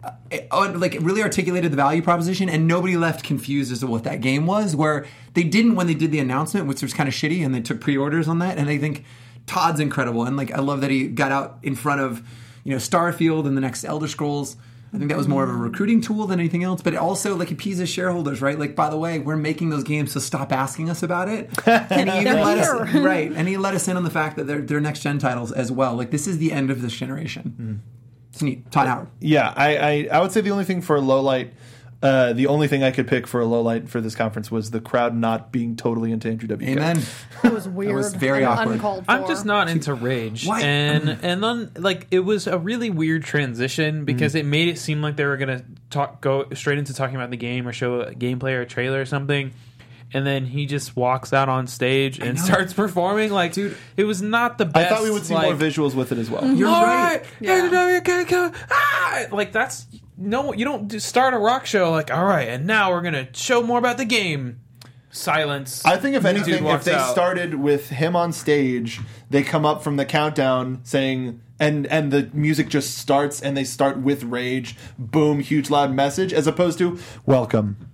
[0.08, 3.80] Uh, It, uh, like it really articulated the value proposition, and nobody left confused as
[3.80, 4.74] to what that game was.
[4.76, 7.60] Where they didn't when they did the announcement, which was kind of shitty, and they
[7.60, 8.58] took pre-orders on that.
[8.58, 9.04] And I think
[9.46, 12.22] Todd's incredible, and like I love that he got out in front of
[12.64, 14.56] you know Starfield and the next Elder Scrolls.
[14.90, 17.36] I think that was more of a recruiting tool than anything else, but it also
[17.36, 18.58] like appeases shareholders, right?
[18.58, 21.50] Like, by the way, we're making those games, so stop asking us about it.
[21.66, 23.30] And he even let us, right?
[23.30, 25.70] And he let us in on the fact that they're, they're next gen titles as
[25.70, 25.94] well.
[25.94, 27.54] Like, this is the end of this generation.
[27.58, 27.97] Neat.
[28.70, 29.08] Todd Howard.
[29.20, 31.52] Yeah, I, I I would say the only thing for a low light.
[32.00, 34.70] Uh, the only thing I could pick for a low light for this conference was
[34.70, 36.62] the crowd not being totally into MGWK.
[36.62, 37.02] Amen.
[37.44, 37.90] It was weird.
[37.90, 38.72] It was very and awkward.
[38.74, 39.10] Uncalled for.
[39.10, 40.60] I'm just not into rage, Why?
[40.60, 44.40] and and then like it was a really weird transition because Mm.
[44.40, 47.36] it made it seem like they were gonna talk go straight into talking about the
[47.36, 49.52] game or show a gameplay or a trailer or something,
[50.12, 53.30] and then he just walks out on stage and starts performing.
[53.30, 53.76] Like, Dude.
[53.96, 54.90] it was not the best.
[54.90, 56.46] I thought we would see like, more visuals with it as well.
[56.46, 57.20] You're all right.
[57.20, 57.98] right, yeah.
[57.98, 59.24] okay, okay, ah!
[59.30, 62.90] like that's no, you don't just start a rock show like, all right, and now
[62.90, 64.60] we're gonna show more about the game.
[65.10, 65.84] Silence.
[65.86, 67.10] I think if anything, if they out.
[67.10, 72.30] started with him on stage, they come up from the countdown saying, and and the
[72.34, 76.98] music just starts, and they start with rage, boom, huge loud message, as opposed to
[77.24, 77.87] welcome,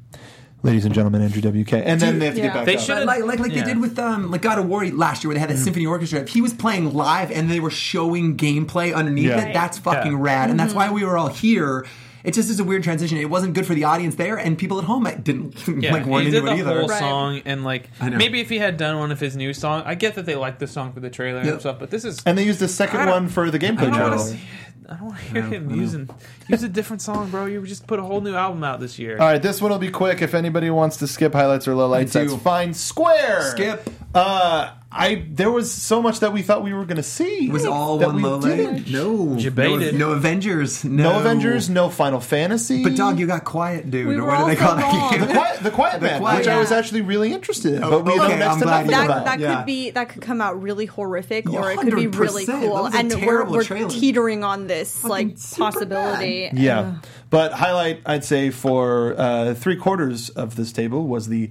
[0.65, 2.47] ladies and gentlemen, Andrew WK, and then they have to yeah.
[2.49, 2.83] get back They up.
[2.83, 3.61] should- like like, like Yeah.
[3.63, 5.87] they did with um like God of War last year where they had that symphony
[5.87, 6.21] orchestra.
[6.21, 9.45] If he was playing live and they were showing gameplay underneath Yeah.
[9.47, 10.19] it, that's fucking Yeah.
[10.21, 10.51] rad.
[10.51, 11.87] And that's why we were all here.
[12.25, 13.19] It just is a weird transition.
[13.19, 16.27] It wasn't good for the audience there, and people at home didn't Yeah, like weren't
[16.27, 16.79] he into did it the either.
[16.81, 16.99] whole Right.
[16.99, 18.17] song, and like I know.
[18.17, 20.59] maybe if he had done one of his new songs, I get that they liked
[20.59, 21.53] the song for the trailer Yep.
[21.53, 23.77] and stuff, but this is and they used the second one for the I gameplay
[23.83, 24.17] don't want trailer.
[24.17, 24.41] to see it.
[24.87, 26.11] I don't want to hear him using
[26.49, 27.47] use a different song, bro.
[27.47, 29.19] You just put a whole new album out this year.
[29.19, 30.21] All right, this one will be quick.
[30.21, 32.75] If anybody wants to skip highlights or lowlights, I that's fine.
[32.75, 33.43] Square.
[33.53, 33.89] Skip.
[34.15, 37.49] Uh, I there was so much that we thought we were going to see.
[37.49, 38.75] It was all that one we low didn't.
[38.75, 38.89] light.
[38.89, 39.95] No, Debated.
[39.95, 40.85] no, no Avengers.
[40.85, 41.03] No.
[41.11, 42.85] No Avengers, no Final Fantasy.
[42.85, 44.07] But dog, you got quiet, dude.
[44.07, 46.21] We or were what do they also call that the quiet, the quiet The man,
[46.21, 48.65] Quiet which I was actually really interested in, but we okay, know next I'm to
[48.67, 49.25] glad nothing you that, about.
[49.25, 49.57] that Yeah.
[49.57, 52.61] could be that could come out really horrific Yeah, or it could be really cool
[52.61, 56.99] That was a and we're, we're teetering on this like super possibility Yeah,
[57.31, 61.51] but highlight I'd say for uh, three quarters of this table was the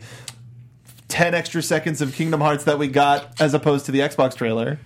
[1.14, 4.80] ten extra seconds of Kingdom Hearts that we got as opposed to the Xbox trailer.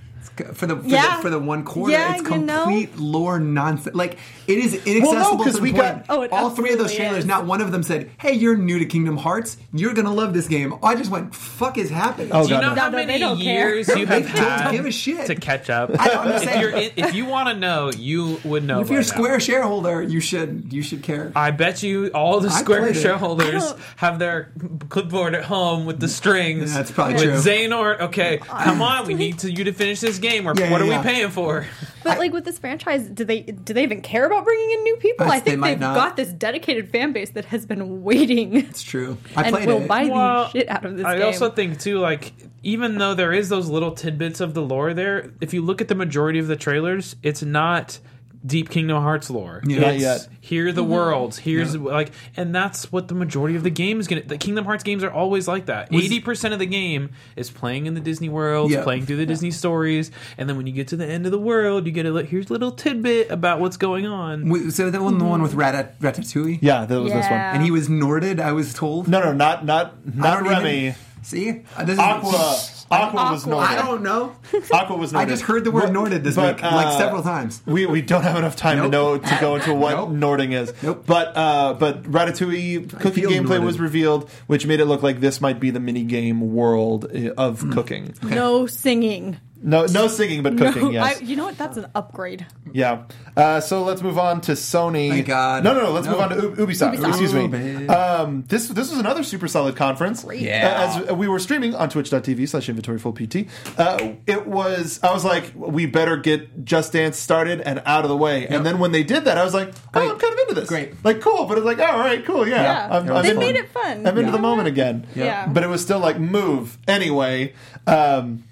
[0.53, 1.15] For the for, Yeah.
[1.17, 1.93] the for the one quarter.
[1.93, 2.63] Yeah, it's you know.
[2.63, 3.95] complete lore nonsense.
[3.95, 6.07] Like it is inaccessible Well, no, 'cause to the we point.
[6.07, 7.19] got- Oh, all three of those trailers.
[7.19, 7.25] is.
[7.25, 9.57] Not one of them said, "Hey, you're new to Kingdom Hearts.
[9.73, 12.61] You're gonna love this game." I just went, "Fuck is happening?" Oh, Do you God,
[12.61, 12.81] know no.
[12.81, 15.25] how No, no, they many don't years you They have don't had give a shit.
[15.27, 15.91] to catch up?
[15.99, 16.71] I know, I'm if, you're
[17.07, 18.79] if you want to know, you would know.
[18.81, 19.13] if you're a by now.
[19.15, 21.31] Square shareholder, you should you should care.
[21.35, 24.51] I bet you all the Square shareholders have their
[24.89, 26.71] clipboard at home with the strings.
[26.71, 27.53] Yeah, that's probably with true.
[27.53, 28.01] Xehanort.
[28.01, 30.45] Okay, come on, we need to, you to finish this game.
[30.47, 30.97] Or Yeah, what yeah, are yeah.
[31.01, 31.65] we paying for?
[32.03, 34.95] But like with this franchise, do they do they even care about bringing in new
[34.97, 35.25] people?
[35.25, 35.95] Yes, I think might they've not.
[35.95, 39.17] got this dedicated fan base that has been waiting It's true.
[39.35, 39.87] I and played will it.
[39.87, 41.25] buy Well, the shit out of this I game.
[41.27, 45.31] also think too, like even though there is those little tidbits of the lore there,
[45.41, 47.99] if you look at the majority of the trailers, it's not
[48.47, 49.61] deep Kingdom Hearts lore.
[49.65, 49.77] Yeah.
[49.77, 50.27] It's, Not yet.
[50.39, 50.91] Here are the mm-hmm.
[50.91, 51.37] worlds.
[51.37, 54.23] Here's like, and that's what the majority of the game is gonna.
[54.23, 55.93] The Kingdom Hearts games are always like that.
[55.93, 58.83] Eighty percent of the game is playing in the Disney worlds, Yeah.
[58.83, 61.39] playing through the Disney stories, and then when you get to the end of the
[61.39, 64.47] world, you get a li- here's a little tidbit about what's going on.
[64.49, 66.59] Wait, So that one, the one with Rat- Ratatouille.
[66.61, 67.31] Yeah, that was this one.
[67.33, 67.53] Yeah.
[67.53, 68.39] and he was Norted.
[68.39, 69.07] I was told.
[69.07, 70.77] No, no, not not I not don't Remy.
[70.87, 70.95] even-
[71.27, 72.57] See, Uh, this is- Aqua.
[72.89, 73.57] Aqua was Aqua.
[73.57, 74.33] I don't know.
[74.73, 75.17] Aqua was Norted.
[75.17, 77.61] I just heard the word Norted this but, week, like uh, several times.
[77.65, 80.09] We, we don't have enough time to know to go into what Nope.
[80.11, 80.71] Norting is.
[80.81, 81.03] Nope.
[81.05, 83.65] But uh, but Ratatouille cooking gameplay Norted.
[83.65, 87.31] was revealed, which made it look like this might be the mini game world uh,
[87.37, 87.73] of Hmm.
[87.73, 88.13] cooking.
[88.23, 89.35] no singing.
[89.61, 90.83] No no singing, but cooking.
[90.83, 91.19] No, yes.
[91.19, 91.57] I, you know what?
[91.57, 92.45] That's an upgrade.
[92.73, 93.03] Yeah.
[93.35, 95.09] Uh, so let's move on to Sony.
[95.09, 95.63] Thank God.
[95.63, 95.91] No, no, no.
[95.91, 96.11] Let's No.
[96.13, 96.95] move on to U- Ubisoft.
[96.97, 97.07] Ubisoft.
[97.09, 97.87] Excuse Oh, me.
[97.87, 100.23] Um, this this was another super solid conference.
[100.23, 100.41] Great.
[100.41, 100.93] Yeah.
[100.95, 104.99] Uh, as we were streaming on Twitch.tv slash Inventory Full PT, uh, it was.
[105.01, 108.47] I was like, we better get Just Dance started and out of the way.
[108.47, 110.11] And then when they did that, I was like, oh, Great.
[110.11, 110.69] I'm kind of into this.
[110.69, 110.93] Great.
[111.03, 112.61] Like cool, but it's like, oh, all right, cool, yeah.
[112.61, 112.97] Yeah.
[112.97, 114.05] I'm, I'm They in- made it fun.
[114.05, 114.31] I'm into Yeah.
[114.31, 115.07] the moment again.
[115.15, 115.47] Yeah.
[115.47, 117.53] But it was still like move anyway.
[117.85, 118.43] Um,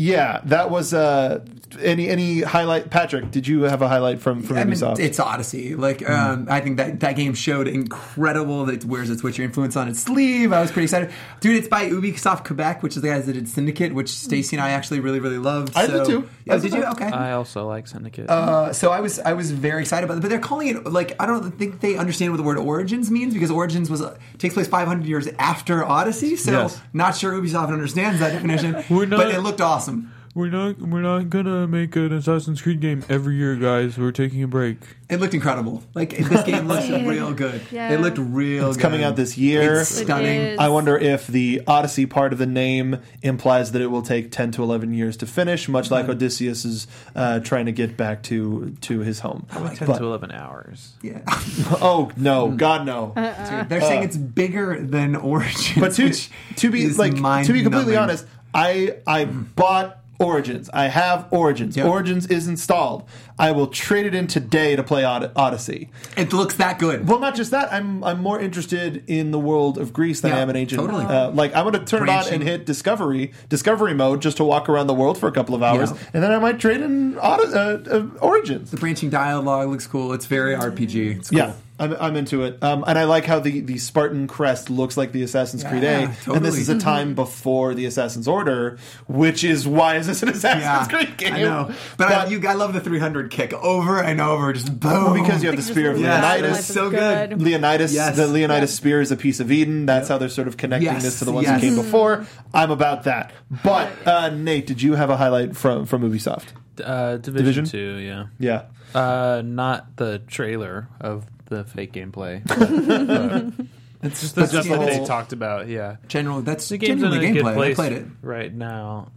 [0.00, 1.44] yeah, that was uh,
[1.78, 2.88] any any highlight.
[2.88, 4.98] Patrick, did you have a highlight from from I mean, Ubisoft?
[4.98, 5.74] it's Odyssey.
[5.74, 9.76] Like, um, I think that that game showed incredible that it wears its Witcher influence
[9.76, 10.54] on its sleeve.
[10.54, 11.56] I was pretty excited, dude.
[11.56, 14.70] It's by Ubisoft Quebec, which is the guys that did Syndicate, which Stacy and I
[14.70, 15.76] actually really really loved.
[15.76, 16.28] I so, did too.
[16.46, 16.84] Yeah, did did you?
[16.84, 17.04] Okay.
[17.04, 18.30] I also like Syndicate.
[18.30, 21.14] Uh, so I was I was very excited about it, but they're calling it like
[21.20, 24.54] I don't think they understand what the word Origins means because Origins was uh, takes
[24.54, 26.36] place 500 years after Odyssey.
[26.36, 26.80] So Yes.
[26.94, 28.72] not sure Ubisoft understands that definition.
[29.10, 29.89] But it looked awesome.
[30.32, 33.98] We're not we're not gonna make an Assassin's Creed game every year, guys.
[33.98, 34.78] We're taking a break.
[35.08, 35.82] It looked incredible.
[35.92, 37.60] Like this game looks real good.
[37.72, 37.92] Yeah.
[37.92, 38.68] It looked real.
[38.68, 38.82] It's good.
[38.82, 39.80] coming out this year.
[39.80, 40.40] It's stunning.
[40.40, 40.58] is.
[40.60, 44.52] I wonder if the Odyssey part of the name implies that it will take 10
[44.52, 46.12] to 11 years to finish, much like mm-hmm.
[46.12, 49.46] Odysseus is uh, trying to get back to to his home.
[49.50, 50.92] Ten But- to eleven hours.
[51.02, 51.22] Yeah.
[51.28, 52.56] oh no, mm.
[52.56, 53.14] God no!
[53.16, 53.62] Uh-uh.
[53.62, 54.04] Dude, they're saying uh.
[54.04, 55.74] it's bigger than Origins.
[55.76, 60.68] But to which to be like to be completely honest, I I bought Origins.
[60.74, 61.78] I have Origins.
[61.78, 61.86] Yep.
[61.86, 63.04] Origins is installed.
[63.38, 65.88] I will trade it in today to play Od- Odyssey.
[66.14, 67.08] it looks that good.
[67.08, 67.72] Well, not just that.
[67.72, 70.78] I'm I'm more interested in the world of Greece than I am in ancient.
[70.78, 71.06] totally.
[71.06, 74.44] Uh, like I'm going to turn it on and hit discovery discovery mode just to
[74.44, 75.98] walk around the world for a couple of hours, Yeah.
[76.12, 78.70] and then I might trade in Od- uh, uh, Origins.
[78.72, 80.12] the branching dialogue looks cool.
[80.12, 81.16] It's very RPG.
[81.16, 81.38] It's cool.
[81.38, 81.52] Yeah.
[81.80, 85.12] I'm, I'm into it, um, and I like how the, the Spartan crest looks like
[85.12, 89.42] the Assassin's Creed A, Yeah, and this is a time before the Assassin's Order, which
[89.42, 91.34] is why is this an Assassin's Yeah, Creed game?
[91.34, 95.14] I know, but, I, you, I love the 300 kick over and over, just boom.
[95.14, 96.58] because you have the spear of Leonidas.
[96.58, 97.40] it's so good.
[97.40, 98.14] Leonidas, Yes.
[98.16, 98.76] the Leonidas Yeah.
[98.76, 99.86] spear is a piece of Eden.
[99.86, 101.60] That's how they're sort of connecting Yes, this to the ones yes.
[101.60, 102.26] that came before.
[102.52, 103.32] I'm about that.
[103.64, 106.48] But uh, Nate, did you have a highlight from from Ubisoft?
[106.84, 107.64] Uh, Division, Division?
[107.64, 108.26] Two, yeah.
[108.38, 108.62] Yeah.
[108.94, 112.40] Uh, not the trailer of the fake gameplay.
[114.02, 115.68] it's just the that's stuff the that they talked about.
[115.68, 116.40] Yeah, general.
[116.40, 117.72] That's the game's in genuinely a good gameplay.
[117.72, 118.06] I played it.
[118.22, 119.12] right now.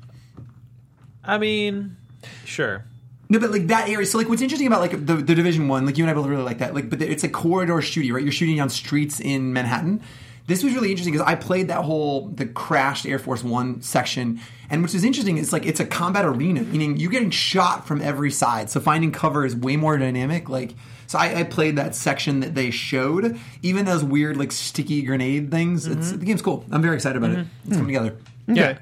[1.24, 1.96] I mean,
[2.44, 2.86] sure.
[3.30, 4.06] No, but like that area.
[4.06, 6.28] So like, what's interesting about like the, the Division One, like you and I both
[6.28, 6.76] really like that.
[6.76, 8.22] Like, but it's a corridor shooting, right?
[8.22, 10.02] You're shooting on streets in Manhattan.
[10.46, 14.42] This was really interesting because I played that whole the crashed Air Force One section,
[14.70, 18.02] and which is interesting is like it's a combat arena, meaning you're getting shot from
[18.02, 18.70] every side.
[18.70, 20.50] So finding cover is way more dynamic.
[20.50, 20.76] Like,
[21.08, 25.52] so I, I played that section that they showed, even those weird like sticky grenade
[25.52, 25.86] things.
[25.88, 26.66] It's the game's cool.
[26.72, 27.48] I'm very excited about it.
[27.66, 28.16] It's coming together.
[28.48, 28.78] Yeah.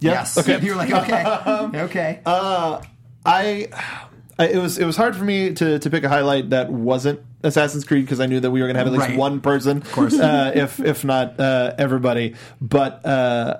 [0.00, 0.38] Yes.
[0.38, 0.60] Okay.
[0.62, 2.20] You're like okay, okay.
[2.24, 2.80] I,
[4.38, 7.20] I it was it was hard for me to to pick a highlight that wasn't
[7.42, 9.18] Assassin's Creed because I knew that we were going to have at least Right.
[9.18, 10.18] one person, of course.
[10.18, 12.34] uh, if if not uh, everybody.
[12.60, 13.58] But uh,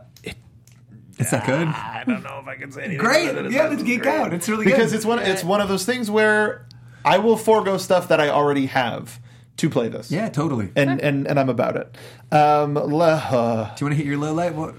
[1.18, 1.68] Is that good?
[1.68, 2.98] I don't know if I can say anything.
[3.04, 3.28] Great.
[3.28, 4.14] other than Yeah, let's geek Creed.
[4.14, 4.32] out.
[4.32, 4.96] It's really because good.
[4.96, 6.66] it's one it's one of those things where
[7.04, 9.18] I will forego stuff that I already have
[9.58, 10.10] to play this.
[10.10, 10.70] Yeah, totally.
[10.76, 11.94] And, and and I'm about it.
[12.34, 14.54] Um, le- uh, Do you want to hit your low light?
[14.54, 14.74] What,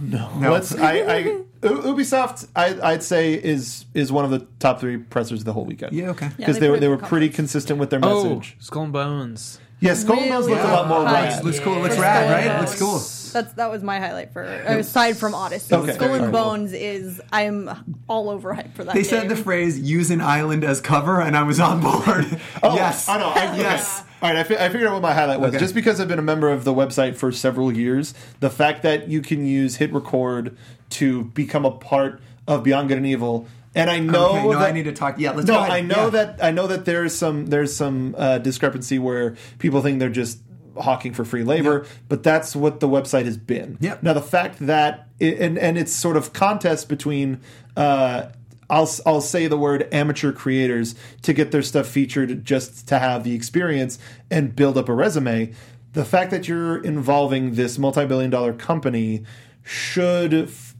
[0.00, 0.30] no.
[0.38, 0.50] No.
[0.52, 0.74] Let's.
[0.76, 1.42] I.
[1.62, 5.66] Ubisoft, I, I'd say is is one of the top three pressers of the whole
[5.66, 5.92] weekend.
[5.92, 6.26] Yeah, okay.
[6.26, 7.36] Yeah, because they they were they were pretty conference.
[7.52, 8.56] consistent with their Oh, message.
[8.60, 9.60] Skull and Bones.
[9.80, 11.24] Yeah, Skull and Bones Really looked a lot more high.
[11.28, 11.44] rad.
[11.44, 11.80] Looks cool.
[11.80, 12.60] Looks rad, right?
[12.60, 12.98] Looks cool.
[13.32, 15.74] That's that was my highlight for aside from Odyssey.
[15.74, 15.92] Okay.
[15.92, 16.32] Skull and.
[16.32, 17.70] Bones is I'm
[18.08, 18.94] all over hype for that.
[18.94, 19.10] They game.
[19.10, 22.40] said the phrase "use an island as cover," and I was on board.
[22.62, 23.28] Oh, yes, I know.
[23.28, 24.00] I, yes.
[24.00, 24.08] okay.
[24.22, 25.50] All right, I, fi- I figured out what my highlight was.
[25.50, 25.58] Okay.
[25.58, 29.08] Just because I've been a member of the website for several years, the fact that
[29.08, 30.56] you can use hit record
[30.90, 34.68] to become a part of Beyond Good and Evil, and I know Okay, no, that
[34.68, 35.18] I need to talk.
[35.18, 35.70] Yeah, let's no, go ahead.
[35.72, 36.10] I know Yeah.
[36.10, 40.38] that I know that there's some there's some uh, discrepancy where people think they're just
[40.78, 43.78] hawking for free labor, but that's what the website has been.
[43.80, 44.02] Yep.
[44.02, 47.40] Now the fact that it, and and it's sort of contest between.
[47.76, 48.30] Uh,
[48.68, 53.24] I'll, I'll say the word amateur creators to get their stuff featured just to have
[53.24, 53.98] the experience
[54.30, 55.52] and build up a resume.
[55.92, 59.24] The fact that you're involving this multi billion dollar company
[59.64, 60.76] should f-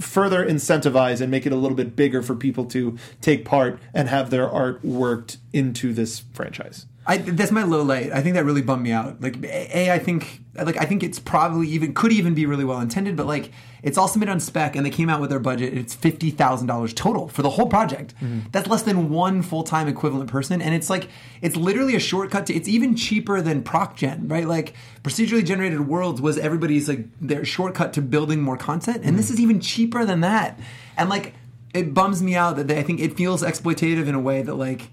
[0.00, 4.08] further incentivize and make it a little bit bigger for people to take part and
[4.08, 6.86] have their art worked into this franchise.
[7.08, 8.10] I, that's my low light.
[8.12, 9.20] I think that really bummed me out.
[9.20, 12.80] Like, a, I think, like, I think it's probably even could even be really well
[12.80, 13.52] intended, but like,
[13.84, 15.72] it's all submitted on spec, and they came out with their budget.
[15.72, 18.14] It's fifty thousand dollars total for the whole project.
[18.16, 18.48] Mm-hmm.
[18.50, 21.08] That's less than one full time equivalent person, and it's like
[21.42, 22.54] it's literally a shortcut to.
[22.54, 24.46] It's even cheaper than ProcGen, right?
[24.48, 29.26] Like, procedurally generated worlds was everybody's like their shortcut to building more content, and this
[29.26, 29.34] mm-hmm.
[29.34, 30.58] is even cheaper than that.
[30.96, 31.34] And like,
[31.72, 34.54] it bums me out that they, I think it feels exploitative in a way that
[34.54, 34.88] like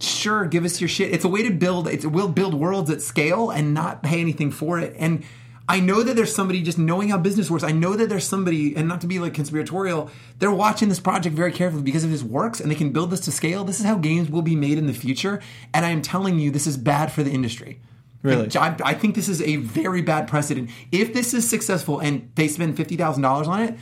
[0.00, 1.12] sure give us your shit.
[1.12, 4.50] It's a way to build it's we'll build worlds at scale and not pay anything
[4.50, 4.94] for it.
[4.98, 5.24] And
[5.70, 7.64] i know that there's somebody just knowing how business works.
[7.64, 11.34] I know that there's somebody and not to be like conspiratorial they're watching this project
[11.34, 13.64] very carefully because if this works and they can build this to scale.
[13.64, 15.40] This is how games will be made in the future.
[15.74, 17.80] And i am telling you this is bad for the industry.
[18.22, 18.48] Really?
[18.56, 20.70] I, I think this is a very bad precedent.
[20.90, 23.78] If this is successful and they spend $50000 on it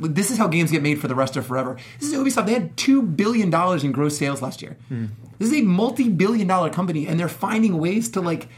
[0.00, 1.76] this is how games get made for the rest of forever.
[1.98, 2.46] This is Ubisoft.
[2.46, 4.76] They had two billion dollars in gross sales last year.
[5.38, 8.48] This is a multi-billion-dollar company, and they're finding ways to like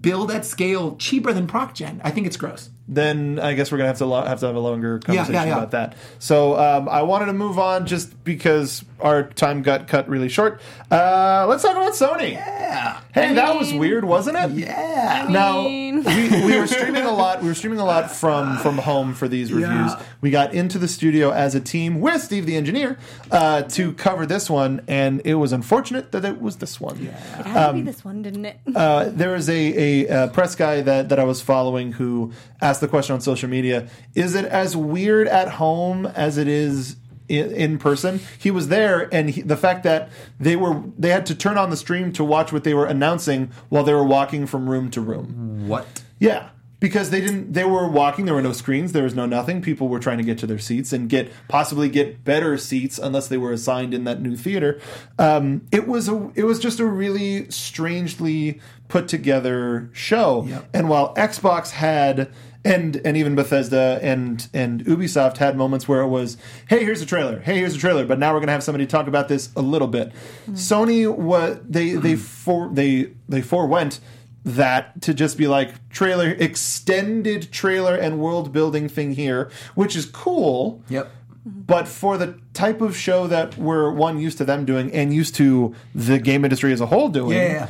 [0.00, 2.00] build at scale cheaper than ProcGen.
[2.04, 2.70] I think it's gross.
[2.88, 5.44] Then I guess we're gonna have to lo- have to have a longer conversation yeah,
[5.44, 5.56] yeah.
[5.58, 5.94] about that.
[6.18, 10.60] So um, I wanted to move on just because our time got cut really short.
[10.90, 12.32] Uh, let's talk about Sony.
[12.32, 14.50] Yeah, Hey, that was weird, wasn't it?
[14.52, 15.26] yeah.
[15.28, 17.42] Now mean- we, we were streaming a lot.
[17.42, 19.70] We were streaming a lot from from home for these reviews.
[19.92, 20.02] Yeah.
[20.22, 22.98] We got into the studio as a team with Steve the engineer
[23.30, 26.96] uh, to cover this one, and it was unfortunate that it was this one.
[26.98, 28.58] It had to be this one, didn't it?
[28.74, 32.77] Uh, there was a, a, uh press guy that, that I was following who asked
[32.80, 36.96] the question on social media: Is it as weird at home as it is?
[37.28, 40.08] In, in person, he was there, and he, the fact that
[40.40, 43.50] they were they had to turn on the stream to watch what they were announcing
[43.68, 45.68] while they were walking from room to room.
[45.68, 46.02] What?
[46.18, 46.48] Yeah,
[46.80, 47.52] because they didn't.
[47.52, 48.24] They were walking.
[48.24, 48.92] There were no screens.
[48.92, 49.62] There was no nothing.
[49.62, 53.28] People were trying to get to their seats and get possibly get better seats unless
[53.28, 54.80] they were assigned in that new theater.
[55.18, 56.30] Um, it was a.
[56.34, 60.44] It was just a really strangely put together show.
[60.44, 60.68] Yep.
[60.74, 62.32] And while Xbox had.
[62.74, 66.36] And, and even Bethesda and and Ubisoft had moments where it was,
[66.68, 69.06] hey, here's a trailer, hey, here's a trailer, but now we're gonna have somebody talk
[69.06, 70.10] about this a little bit.
[70.10, 70.54] Mm-hmm.
[70.54, 74.00] Sony, what they they for they they forewent
[74.44, 80.06] that to just be like trailer extended trailer and world building thing here which is
[80.06, 81.06] cool Yep.
[81.46, 81.60] Mm-hmm.
[81.62, 85.34] but for the type of show that we're one used to them doing and used
[85.36, 87.68] to the game industry as a whole doing Yeah.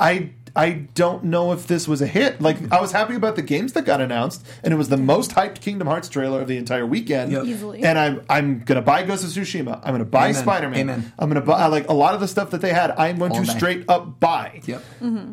[0.00, 3.42] i i don't know if this was a hit like i was happy about the
[3.42, 6.56] games that got announced and it was the most hyped kingdom hearts trailer of the
[6.58, 7.44] entire weekend Yep.
[7.44, 7.82] Easily.
[7.84, 11.66] and i'm i'm gonna buy ghost of tsushima i'm gonna buy spider-man i'm gonna buy
[11.66, 13.52] like a lot of the stuff that they had i'm going All to day.
[13.56, 14.82] straight up buy Yep.
[15.00, 15.32] Mm-hmm.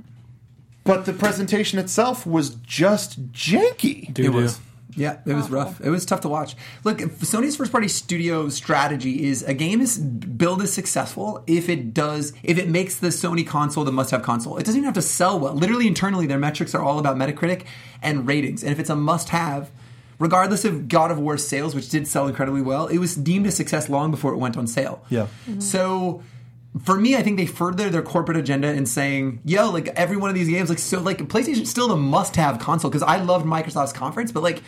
[0.84, 4.14] but the presentation itself was just janky.
[4.14, 4.30] Doo-doo.
[4.30, 4.60] It was.
[4.96, 5.82] Yeah, it was rough.
[5.82, 6.56] It was tough to watch.
[6.84, 11.94] Look, Sony's first party studio strategy is a game is build is successful if it
[11.94, 14.58] does if it makes the Sony console the must have console.
[14.58, 15.54] It doesn't even have to sell well.
[15.54, 17.66] Literally internally their metrics are all about Metacritic
[18.02, 18.64] and ratings.
[18.64, 19.70] And if it's a must have,
[20.20, 23.52] regardless of God of War sales, which did sell incredibly well, it was deemed a
[23.52, 25.04] success long before it went on sale.
[25.10, 25.28] Yeah.
[25.48, 25.60] Mm-hmm.
[25.60, 26.24] So
[26.84, 30.30] for me, I think they further their corporate agenda in saying, "Yo, like every one
[30.30, 33.94] of these games, like so, like PlayStation's still the must-have console." Because I loved Microsoft's
[33.94, 34.62] conference, but like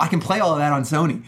[0.00, 1.22] I can play all of that on Sony,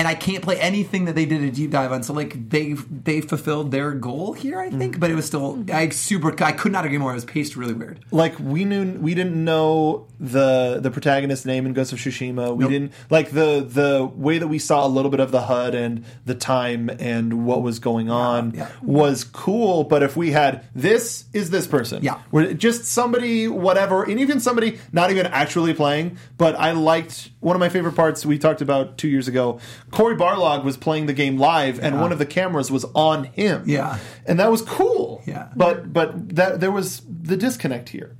[0.00, 2.02] and I can't play anything that they did a deep dive on.
[2.02, 5.76] So like they they fulfilled their goal here, I think, but it was still mm-hmm.
[5.76, 7.10] I super I could not agree more.
[7.10, 8.02] It was paced really weird.
[8.10, 12.56] Like we knew we didn't know the the protagonist's name in Ghost of Tsushima.
[12.56, 12.70] We Nope.
[12.70, 16.02] didn't like the the way that we saw a little bit of the HUD and
[16.24, 18.70] the time and what was going on yeah.
[18.80, 19.84] was cool.
[19.84, 22.20] But if we had this is this person, Yeah.
[22.30, 26.16] We're just somebody whatever, and even somebody not even actually playing.
[26.38, 29.60] But I liked one of my favorite parts we talked about two years ago.
[29.90, 32.00] Cory Barlog was playing the game live, and Yeah.
[32.00, 33.64] one of the cameras was on him.
[33.66, 33.98] Yeah.
[34.26, 35.22] and that was cool.
[35.26, 35.48] Yeah.
[35.56, 38.16] but but that there was the disconnect here.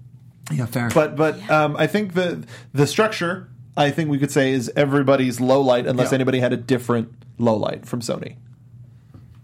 [0.50, 0.90] Yeah, fair.
[0.92, 5.40] But but um, I think the the structure I think we could say is everybody's
[5.40, 6.16] low light unless Yeah.
[6.16, 8.36] anybody had a different low light from Sony.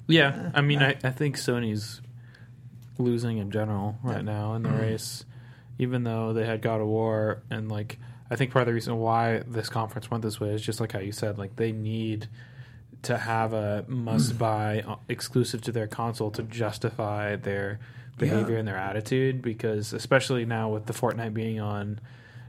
[0.08, 2.00] Yeah, I mean, I, I think Sony's
[2.98, 4.80] losing in general right now in the Mm-hmm.
[4.80, 5.24] race,
[5.78, 7.98] even though they had God of War and like
[8.30, 10.92] I think part of the reason why this conference went this way is just like
[10.92, 12.28] how you said, like they need
[13.02, 17.78] to have a must buy uh, exclusive to their console to justify their
[18.18, 18.58] behavior Yeah.
[18.60, 22.00] and their attitude because especially now with the Fortnite being on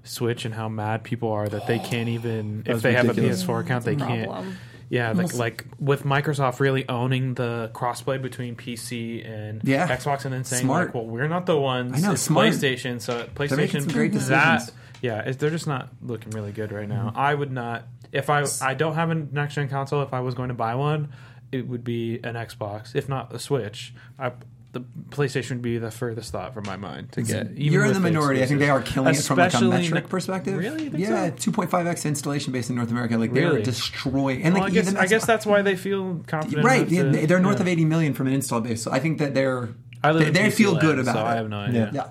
[0.04, 3.42] Switch and how mad people are that they can't even if they ridiculous.
[3.42, 4.46] have a PS4 account they can't
[4.90, 9.86] yeah, like like with Microsoft really owning the crossplay between PC and Yeah.
[9.86, 10.86] Xbox, and then saying Smart.
[10.88, 12.48] like, "Well, we're not the ones." I know, it's smart.
[12.48, 14.72] PlayStation, so PlayStation making some great that decisions.
[15.02, 17.10] Yeah, it's, they're just not looking really good right now.
[17.10, 17.18] Mm-hmm.
[17.20, 20.02] I would not if I I don't have a next gen console.
[20.02, 21.10] If I was going to buy one,
[21.52, 23.94] it would be an Xbox, if not a Switch.
[24.18, 24.32] I,
[24.74, 27.52] the PlayStation would be the furthest thought from my mind to get.
[27.52, 28.44] even You're in the minority.
[28.44, 30.58] I think they are killing it from like a metric n- perspective.
[30.58, 30.90] Really?
[30.90, 31.52] Yeah, so?
[31.52, 33.18] 2.5x installation base in North America.
[33.18, 33.64] Like they're Really?
[33.64, 34.44] destroying.
[34.44, 36.66] And like I guess I guess that's why they feel confident.
[36.66, 36.88] right.
[36.90, 37.62] yeah, to- they're north yeah.
[37.64, 38.82] of 80 million from an install base.
[38.84, 39.70] So I think that they're
[40.04, 41.24] I they, they feel land, good about so it.
[41.24, 41.92] I have no idea.
[41.94, 42.10] yeah.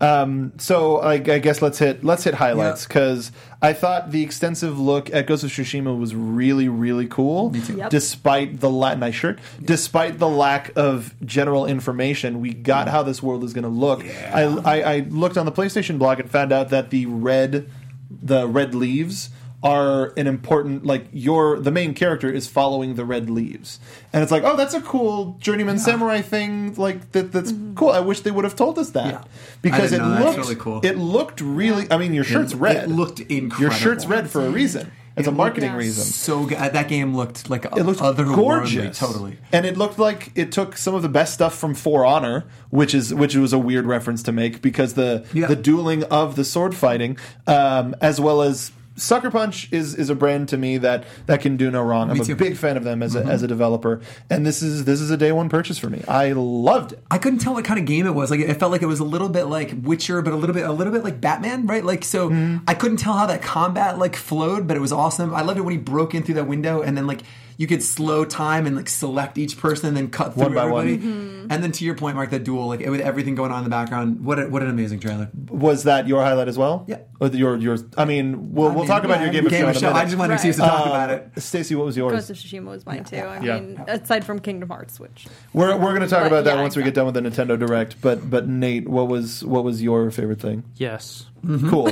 [0.00, 2.88] Um, so I, I guess let's hit let's hit highlights Yeah.
[2.88, 3.32] because
[3.62, 7.50] I thought the extensive look at Ghost of Tsushima was really really cool.
[7.50, 7.76] Me too.
[7.76, 7.90] Yep.
[7.90, 13.22] Despite the la- nice shirt, despite the lack of general information, we got how this
[13.22, 14.04] world is going to look.
[14.04, 17.70] I, I, I looked on the PlayStation blog and found out that the red
[18.10, 19.30] the red leaves
[19.64, 23.80] are an important like your the main character is following the red leaves
[24.12, 27.98] and it's like oh that's a cool journeyman samurai thing like that that's cool i
[27.98, 29.24] wish they would have told us that Yeah.
[29.62, 30.80] because it know looked really cool.
[30.84, 33.60] it looked really i mean your shirt's It- red It looked incredible.
[33.62, 36.58] your shirt's red for a reason it's It a marketing looked- reason So good.
[36.58, 39.38] That game looked like it looked gorgeous Totally.
[39.52, 42.94] and it looked like it took some of the best stuff from for honor which
[42.94, 45.46] is which was a weird reference to make because the Yeah.
[45.46, 50.14] the dueling of the sword fighting um, as well as Sucker Punch is is a
[50.14, 52.10] brand to me that that can do no wrong.
[52.10, 55.00] I'm a big fan of them as a, as a developer, and this is this
[55.00, 56.02] is a day one purchase for me.
[56.06, 57.02] I loved it.
[57.10, 58.30] I couldn't tell what kind of game it was.
[58.30, 60.64] Like it felt like it was a little bit like Witcher, but a little bit
[60.64, 61.84] a little bit like Batman, right?
[61.84, 62.64] Like so, Mm-hmm.
[62.66, 65.34] I couldn't tell how that combat like flowed, but it was awesome.
[65.34, 67.20] I loved it when he broke in through that window, and then like
[67.56, 70.64] you could slow time and like select each person, and then cut through One by
[70.66, 70.86] one.
[70.88, 71.44] everybody.
[71.50, 73.70] And then to your point, Mark, that duel, like with everything going on in the
[73.70, 75.28] background, what a, what an amazing trailer.
[75.50, 76.84] Was that your highlight as well?
[76.88, 76.98] Yeah.
[77.20, 77.84] Or the- your yours?
[77.98, 79.88] I mean, we'll I we'll mean, talk about yeah, your game of show.
[79.90, 80.40] in a I just wanted to Right.
[80.40, 81.30] see to talk Uh, about it.
[81.38, 82.12] Stacey, what was yours?
[82.12, 83.16] Ghost of Tsushima was mine too.
[83.16, 83.60] I Yeah.
[83.60, 86.62] mean, aside from Kingdom Hearts, which We're, we're going to talk But, about that yeah,
[86.62, 88.00] once we get done with the Nintendo Direct.
[88.00, 90.64] But but Nate, what was what was your favorite thing?
[90.76, 91.26] Yes.
[91.68, 91.90] Cool.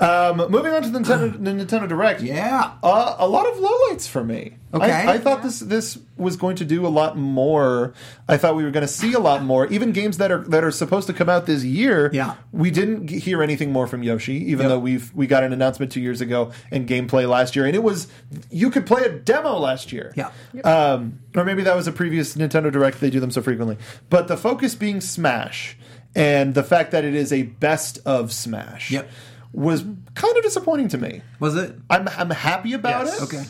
[0.00, 2.20] Um, moving on to the Nintendo, the Nintendo Direct.
[2.20, 2.72] Yeah.
[2.82, 4.56] Uh, a lot of lowlights for me.
[4.74, 4.90] Okay.
[4.90, 7.94] I, I thought this this was going to do a lot more.
[8.28, 9.66] I thought we were going to see a lot more.
[9.68, 12.10] Even games that are that are supposed to come out this year.
[12.12, 12.34] Yeah.
[12.52, 14.68] We didn't hear anything more from Yoshi, even Yep.
[14.68, 17.82] though we've we got an announcement two years ago and gameplay last year, and it
[17.82, 18.08] was
[18.50, 20.12] you could play a demo last year.
[20.16, 20.30] Yeah.
[20.62, 23.00] Um, or maybe that was a previous Nintendo Direct.
[23.00, 23.78] They do them so frequently.
[24.10, 25.78] But the focus being Smash
[26.16, 29.08] and the fact that it is a best of Smash Yep.
[29.52, 29.82] was
[30.14, 31.22] kind of disappointing to me.
[31.38, 31.76] Was it?
[31.88, 33.20] I'm I'm happy about Yes.
[33.20, 33.22] it.
[33.24, 33.44] Okay.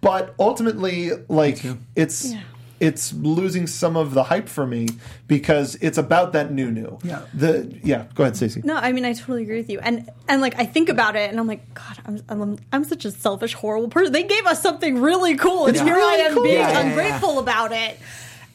[0.00, 1.78] But ultimately, like too.
[1.94, 2.32] it's
[2.80, 4.88] it's losing some of the hype for me
[5.28, 6.98] because it's about that new new.
[7.04, 7.22] Yeah.
[7.32, 8.06] The yeah.
[8.16, 8.60] Go ahead, Stacey.
[8.64, 9.78] no, I mean I totally agree with you.
[9.78, 13.04] And and like I think about it, and I'm like, God, I'm I'm, I'm such
[13.04, 14.12] a selfish, horrible person.
[14.12, 16.42] They gave us something really cool, and It's here really I am cool.
[16.42, 16.88] being Yeah, yeah, yeah.
[16.88, 17.96] ungrateful about it.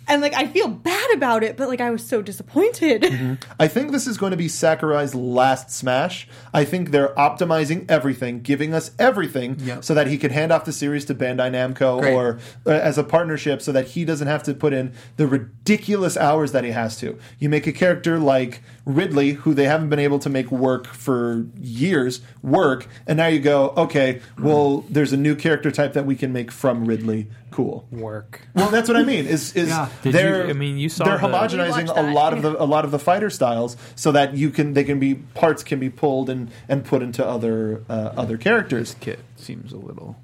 [0.07, 3.01] And like I feel bad about it, but like I was so disappointed.
[3.03, 3.33] Mm-hmm.
[3.59, 6.27] I think this is going to be Sakurai's last Smash.
[6.53, 9.83] I think they're optimizing everything, giving us everything, Yep.
[9.83, 12.13] so that he can hand off the series to Bandai Namco Great.
[12.13, 16.15] or uh, as a partnership, so that he doesn't have to put in the ridiculous
[16.17, 17.17] hours that he has to.
[17.39, 21.45] You make a character like Ridley, who they haven't been able to make work for
[21.59, 26.15] years, work, and now you go, okay, well, there's a new character type that we
[26.15, 27.27] can make from Ridley.
[27.51, 27.85] Cool.
[27.91, 28.41] Work.
[28.55, 29.25] Well, that's what I mean.
[29.25, 29.89] Is is Yeah.
[30.03, 32.85] They're you- I mean, you saw they're the- homogenizing a lot of the a lot
[32.85, 36.29] of the fighter styles so that you can they can be parts can be pulled
[36.29, 38.95] and and put into other uh, other characters.
[38.99, 40.15] Kit seems a little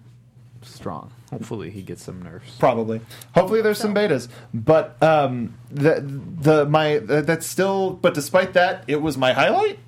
[0.61, 1.11] strong.
[1.33, 2.55] Hopefully, he gets some nerfs.
[2.59, 3.01] Probably.
[3.35, 7.91] Hopefully, there's some betas, but um, the the my that's still.
[7.91, 9.79] But despite that, it was my highlight.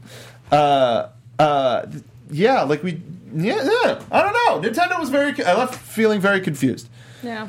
[0.52, 1.86] Uh, uh,
[2.30, 3.02] yeah, like we.
[3.34, 4.70] Yeah, yeah, I don't know.
[4.70, 5.32] Nintendo was very.
[5.44, 6.88] I left feeling very confused.
[7.24, 7.48] yeah.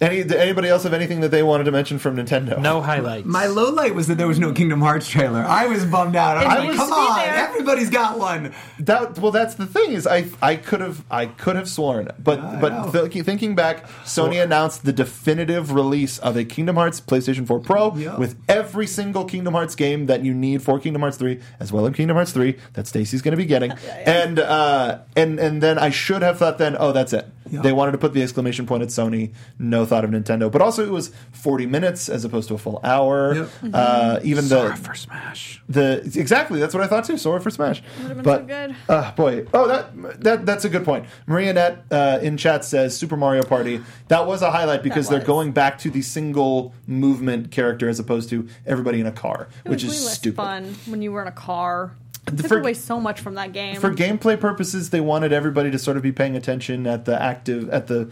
[0.00, 2.60] Any, did anybody else have anything that they wanted to mention from Nintendo?
[2.60, 3.26] No highlights.
[3.26, 5.40] My low light was that there was no Kingdom Hearts trailer.
[5.44, 6.36] I was bummed out.
[6.36, 7.34] I was It like, needs come to be on, there.
[7.34, 8.52] everybody's got one.
[8.80, 12.40] That well, that's the thing is I I could have I could have sworn, but
[12.40, 13.08] I but know.
[13.08, 17.94] th- thinking back, Sony announced the definitive release of a Kingdom Hearts PlayStation 4 Pro
[17.96, 18.16] Yeah.
[18.16, 21.86] with every single Kingdom Hearts game that you need for Kingdom Hearts 3, as well
[21.86, 23.70] as Kingdom Hearts 3 that Stacy's going to be getting,
[24.04, 27.26] and uh, and and then I should have thought then, oh, that's it.
[27.48, 27.60] Yeah.
[27.60, 30.84] They wanted to put the exclamation point at Sony, no thought of Nintendo, but also
[30.84, 33.34] it was 40 minutes as opposed to a full hour.
[33.34, 33.48] Yep.
[33.72, 35.62] Uh, even the for Smash.
[35.68, 37.16] the exactly that's what I thought too.
[37.18, 38.76] Sora for Smash, Would've been but so good.
[38.88, 41.06] uh, boy, oh that that that's a good point.
[41.26, 43.80] Maria Net uh, in chat says Super Mario Party.
[44.08, 48.28] That was a highlight because they're going back to the single movement character as opposed
[48.30, 50.36] to everybody in a car, It which was is less stupid.
[50.36, 51.96] fun when you were in a car.
[52.26, 53.78] It took for- away so much from that game.
[53.78, 57.68] For gameplay purposes, they wanted everybody to sort of be paying attention at the active
[57.70, 58.10] at the.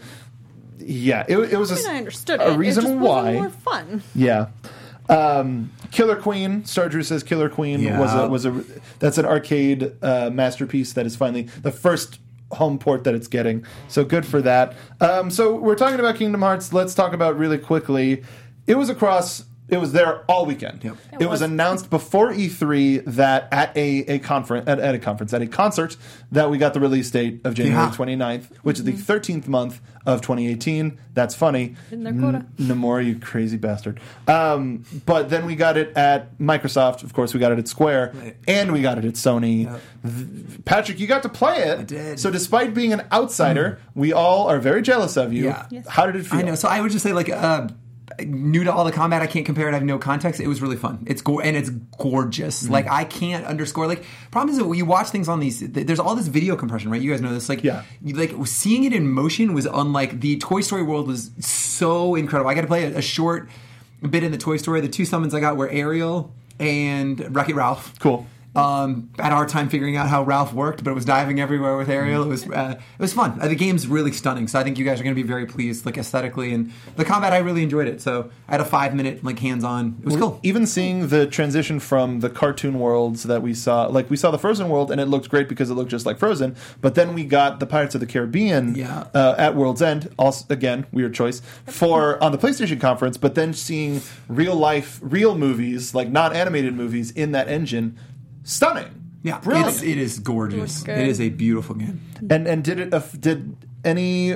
[0.79, 2.57] Yeah, it, it was a, I mean, I understood a it.
[2.57, 3.21] reason it just why.
[3.35, 4.03] wasn't more fun.
[4.15, 4.47] Yeah.
[5.09, 7.99] Um, Killer Queen, Star Drew says Killer Queen Yeah.
[7.99, 8.63] was a was a
[8.99, 12.19] that's an arcade uh, masterpiece that is finally the first
[12.53, 13.65] home port that it's getting.
[13.89, 14.75] So good for that.
[15.01, 16.71] Um, so we're talking about Kingdom Hearts.
[16.71, 18.23] Let's talk about really quickly.
[18.67, 19.43] It was across.
[19.73, 20.83] It was there all weekend.
[20.83, 20.95] Yep.
[21.19, 21.41] It, was.
[21.41, 25.97] announced before E3 that at a, a conference at, at a conference at a concert
[26.31, 27.91] that we got the release date of January Yeah.
[27.91, 30.99] 29th, which is the 13th month of 2018.
[31.13, 31.75] That's funny.
[31.91, 32.13] In their.
[32.13, 33.99] N- Nomura, you crazy bastard.
[34.27, 37.03] Um, but then we got it at Microsoft.
[37.03, 38.37] Of course, we got it at Square, Right.
[38.47, 39.65] and we got it at Sony.
[39.65, 39.81] Yep.
[40.05, 41.79] Th- Patrick, you got to play it.
[41.79, 42.19] I did.
[42.19, 45.45] So, despite being an outsider, we all are very jealous of you.
[45.45, 45.65] Yeah.
[45.69, 45.87] Yes.
[45.87, 46.39] How did it feel?
[46.39, 46.55] I know.
[46.55, 47.67] So I would just say, like, uh,
[48.19, 49.71] new to all the combat, I can't compare it.
[49.71, 50.39] I have no context.
[50.41, 51.03] It was really fun.
[51.07, 52.63] It's go- and it's gorgeous.
[52.63, 52.73] Mm-hmm.
[52.73, 53.87] Like I can't underscore.
[53.87, 56.55] Like problem is that when you watch things on these, th- there's all this video
[56.55, 57.01] compression, right?
[57.01, 57.49] You guys know this.
[57.49, 57.83] Like, Yeah.
[58.03, 62.49] you, like seeing it in motion was unlike the Toy Story world was so incredible.
[62.49, 63.49] I got to play a, a short
[64.07, 64.81] bit in the Toy Story.
[64.81, 67.97] The two summons I got were Ariel and Wreck It Ralph.
[67.99, 68.27] Cool.
[68.55, 71.75] Um, had a hard time figuring out how Ralph worked, but it was diving everywhere
[71.75, 72.21] with Ariel.
[72.23, 73.39] It was uh, it was fun.
[73.41, 75.47] Uh, the game's really stunning, so I think you guys are going to be very
[75.47, 77.33] pleased, like aesthetically and the combat.
[77.33, 77.99] I really enjoyed it.
[77.99, 79.97] So I had a five minute like hands on.
[80.01, 80.39] It was cool.
[80.43, 84.37] Even seeing the transition from the cartoon worlds that we saw, like we saw the
[84.37, 86.55] Frozen world, and it looked great because it looked just like Frozen.
[86.79, 89.07] But then we got the Pirates of the Caribbean Yeah.
[89.15, 90.13] uh, at World's End.
[90.19, 93.17] Also, again, weird choice for on the PlayStation conference.
[93.17, 97.97] But then seeing real life, real movies, like not animated movies, in that engine,
[98.43, 99.01] stunning.
[99.23, 99.69] Yeah, brilliant.
[99.69, 100.59] it's, it is gorgeous.
[100.59, 100.97] looks good.
[100.97, 102.01] It is a beautiful game.
[102.29, 104.35] And and did it aff- did any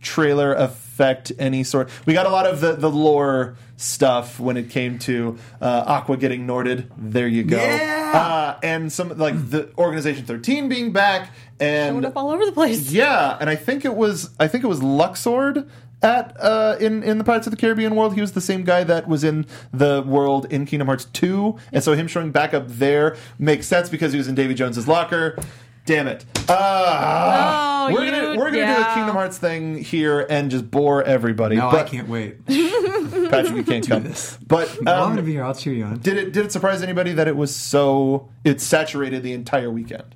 [0.00, 1.90] trailer affect any sort?
[2.06, 6.16] We got a lot of the the lore stuff when it came to uh, Aqua
[6.16, 6.88] getting Norted.
[6.96, 7.56] There you go.
[7.56, 8.12] Yeah!
[8.14, 12.52] Uh, and some like the Organization Thirteen being back Showing and up all over the
[12.52, 12.92] place.
[12.92, 15.68] yeah, and I think it was I think it was Luxord
[16.02, 18.14] at uh, in in the Pirates of the Caribbean world.
[18.14, 21.82] He was the same guy that was in the world in Kingdom Hearts two, and
[21.82, 25.38] so him showing back up there makes sense because he was in Davy Jones's locker.
[25.84, 26.24] Damn it!
[26.48, 28.94] Uh, Oh, we're you- gonna we're gonna do a.
[28.94, 31.56] Kingdom Hearts thing here and just bore everybody.
[31.56, 32.44] No, but I can't wait.
[32.46, 34.04] Patrick, you can't come.
[34.04, 34.38] this.
[34.46, 35.42] But I'm um, gonna be here.
[35.44, 35.98] I'll cheer you on.
[35.98, 40.14] did it did it surprise anybody that it was so it saturated the entire weekend?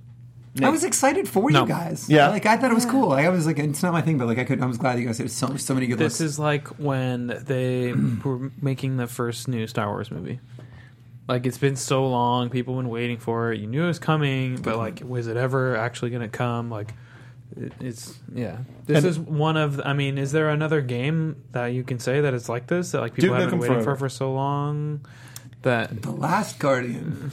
[0.63, 1.63] I was excited for No.
[1.63, 2.09] you guys.
[2.09, 2.29] Yeah.
[2.29, 3.09] like I thought it was cool.
[3.09, 4.61] Like, I was like, it's not my thing, but like I could.
[4.61, 6.33] I was glad you guys had so so many good This looks.
[6.33, 7.93] is like when they
[8.25, 10.41] were making the first new Star Wars movie.
[11.29, 13.59] Like it's been so long, people have been waiting for it.
[13.61, 14.79] You knew it was coming, but mm-hmm.
[14.79, 16.71] like, was it ever actually going to come?
[16.71, 16.95] Like,
[17.57, 18.59] it, it's yeah.
[18.87, 19.81] This And- is one of.
[19.85, 22.93] I mean, is there another game that you can say that it's like this?
[22.93, 25.05] That like people Duke have been waiting for for so long.
[25.63, 27.33] That the Last Guardian,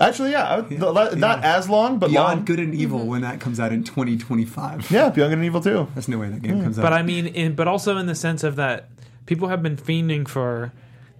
[0.00, 2.44] Actually, yeah, I, the, not as long, but Beyond long.
[2.44, 3.08] Good and Evil, mm-hmm.
[3.08, 4.90] when that comes out in 2025.
[4.90, 5.88] Yeah, Beyond Good and Evil too.
[5.94, 6.62] There's no way that game mm.
[6.62, 6.82] comes out.
[6.82, 8.90] But I mean, in, but also in the sense of that
[9.26, 10.72] people have been fiending for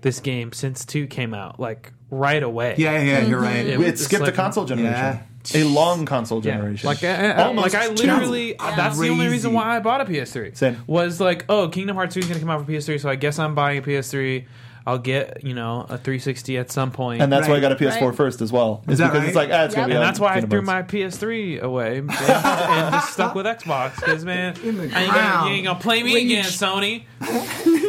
[0.03, 2.77] this game since two came out, like right away.
[2.79, 3.67] yeah, yeah, yeah, you're right.
[3.67, 5.21] It- It skipped like- a console generation,
[5.55, 5.61] Yeah.
[5.61, 6.53] a long console Yeah.
[6.53, 6.87] generation.
[6.87, 8.07] Like, I, I, like I two.
[8.07, 10.57] literally, that's the only reason why I bought a PS3.
[10.57, 10.77] Same.
[10.87, 13.17] Was like, oh, Kingdom Hearts 2 is going to come out for PS3, so I
[13.17, 14.47] guess I'm buying a PS3.
[14.89, 17.21] I'll get, you know, a 360 at some point.
[17.23, 18.15] and that's why I got a PS4 Right.
[18.17, 18.83] first as well.
[18.89, 19.27] Is that because right?
[19.29, 19.89] it's like, ah, it's gonna Yep.
[19.89, 19.95] be.
[19.97, 20.93] and on that's why I Kingdom threw Hearts.
[20.93, 23.97] my PS3 away and, and just stuck with Xbox.
[23.97, 26.25] Because, man, I ain't gonna, you ain't going to play me Rage.
[26.25, 27.05] again, Sony.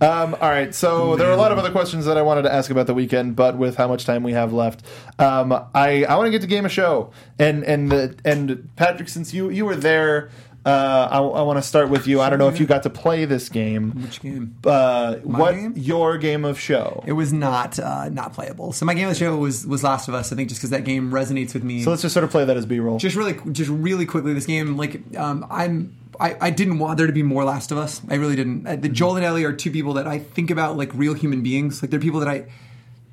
[0.00, 2.52] Um, all right, so there are a lot of other questions that I wanted to
[2.52, 4.84] ask about the weekend, but with how much time we have left,
[5.20, 9.08] um, I I want to get to game of show and and the and Patrick,
[9.08, 10.30] since you you were there,
[10.66, 12.20] uh, I, I want to start with you.
[12.20, 13.90] I don't know if you got to play this game.
[14.02, 14.56] Which game?
[14.64, 15.74] Uh, what game?
[15.76, 17.04] your game of show?
[17.06, 18.72] It was not uh, not playable.
[18.72, 20.32] So my game of the show was was Last of Us.
[20.32, 21.82] I think just because that game resonates with me.
[21.82, 22.98] So let's just sort of play that as B roll.
[22.98, 27.08] just really just really quickly this game like um, i'm I, I didn't want there
[27.08, 28.00] to be more Last of Us.
[28.08, 28.66] I really didn't.
[28.66, 31.42] Uh, The Joel and Ellie are two people that I think about like real human
[31.42, 31.82] beings.
[31.82, 32.46] Like they're people that I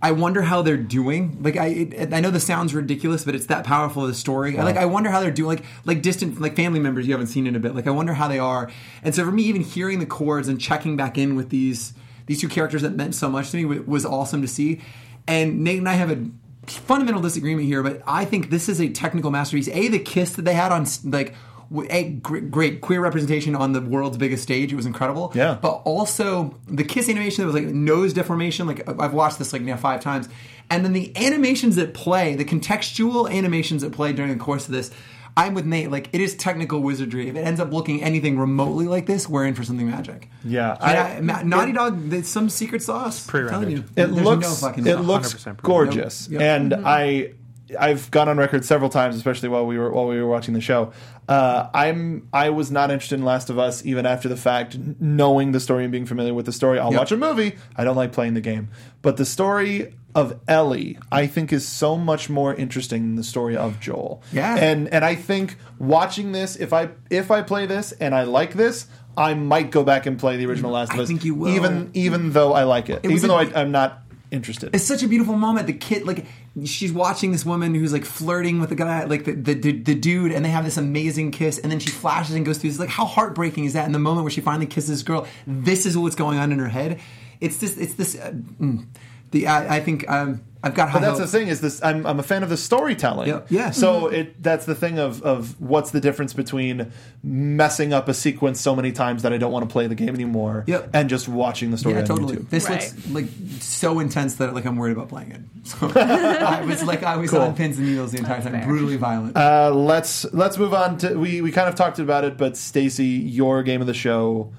[0.04, 1.38] I wonder how they're doing.
[1.44, 4.58] Like I it, I know this sounds ridiculous, but it's that powerful of the story.
[4.58, 5.58] I, like I wonder how they're doing.
[5.58, 7.76] Like like distant like family members you haven't seen in a bit.
[7.76, 8.72] Like I wonder how they are.
[9.04, 11.94] And so for me, even hearing the chords and checking back in with these
[12.26, 14.82] these two characters that meant so much to me wa- was awesome to see.
[15.28, 16.26] And Nate and I have a
[16.66, 19.68] fundamental disagreement here, but I think this is a technical masterpiece.
[19.68, 21.36] A the kiss that they had on like.
[21.72, 24.72] W- A great, great queer representation on the world's biggest stage.
[24.72, 25.32] It was incredible.
[25.34, 25.58] Yeah.
[25.62, 28.68] But also the kiss animation that was like nose deformation.
[28.68, 30.30] Like I've watched this like now five times,
[30.70, 34.74] and then the animations that play, the contextual animations that play during the course of
[34.74, 34.92] this.
[35.38, 35.90] I'm with Nate.
[35.90, 37.30] Like it is technical wizardry.
[37.30, 40.28] If it ends up looking anything remotely like this, we're in for something magic.
[40.44, 42.10] Yeah, I- I, Ma- Naughty Dog.
[42.10, 43.34] There's some secret sauce.
[43.34, 43.86] I'm telling you.
[43.96, 46.42] It looks no it looks gorgeous, Yep.
[46.42, 46.42] Yep.
[46.42, 46.84] and mm-hmm.
[46.86, 47.34] I
[47.80, 50.62] I've gone on record several times, especially while we were while we were watching the
[50.62, 50.92] show.
[51.28, 55.52] Uh, I'm I was not interested in Last of Us even after the fact, knowing
[55.52, 56.80] the story and being familiar with the story.
[56.80, 57.00] I'll Yep.
[57.00, 57.56] watch a movie.
[57.76, 58.70] I don't like playing the game,
[59.02, 63.56] but the story of Ellie, I think, is so much more interesting than the story
[63.56, 64.22] of Joel.
[64.34, 64.56] Yeah.
[64.58, 68.54] and and I think watching this, if I if I play this and I like
[68.54, 68.88] this.
[69.18, 71.50] I might go back and play the original Last of I Us, think you will.
[71.50, 74.01] even even though I like it, was even though I, I'm not
[74.32, 74.74] interested.
[74.74, 75.68] It's such a beautiful moment.
[75.68, 76.26] The kid, like,
[76.64, 80.32] she's watching this woman who's like flirting with the guy, like the the, the, dude,
[80.32, 82.80] and they have this amazing kiss, and then she flashes and goes through this.
[82.80, 83.86] Like, how heartbreaking is that?
[83.86, 86.60] In the moment where she finally kisses this girl, this is what's going on in
[86.60, 87.00] her head.
[87.40, 87.78] It's this.
[87.78, 88.16] It's this.
[88.18, 88.86] Uh, mm,
[89.32, 90.90] the I, I think um, I've got.
[90.90, 91.82] High But that's the thing is this.
[91.84, 93.30] I'm, I'm a fan of the storytelling.
[93.30, 93.48] Yep.
[93.50, 93.72] Yeah.
[93.72, 96.92] So it that's the thing of of what's the difference between
[97.24, 100.14] messing up a sequence so many times that I don't want to play the game
[100.14, 100.90] anymore, Yep.
[100.94, 102.36] and just watching the story Yeah, on totally.
[102.38, 102.50] YouTube.
[102.50, 102.82] This Right.
[102.82, 103.26] looks like
[103.62, 105.42] so intense that like I'm worried about playing it.
[105.64, 107.42] So I was like I was Cool.
[107.42, 108.66] on pins and needles the entire time, fair.
[108.66, 109.38] brutally violent.
[109.38, 113.06] Uh, let's let's move on to we we kind of talked about it, but Stacy,
[113.06, 114.52] your game of the show.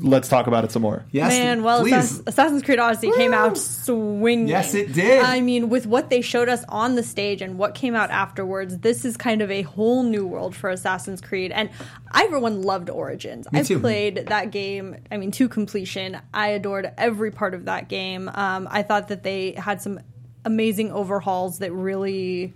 [0.00, 1.04] Let's talk about it some more.
[1.10, 2.22] yes, Man, well, please.
[2.26, 4.48] Assassin's Creed Odyssey came out swinging.
[4.48, 5.22] Yes, it did.
[5.22, 8.78] I mean, with what they showed us on the stage and what came out afterwards,
[8.78, 11.52] this is kind of a whole new world for Assassin's Creed.
[11.52, 11.70] And
[12.10, 13.46] I, for one, loved Origins.
[13.52, 13.80] I too.
[13.80, 16.18] played that game, I mean, to completion.
[16.32, 18.30] I adored every part of that game.
[18.32, 20.00] Um, I thought that they had some
[20.44, 22.54] amazing overhauls that really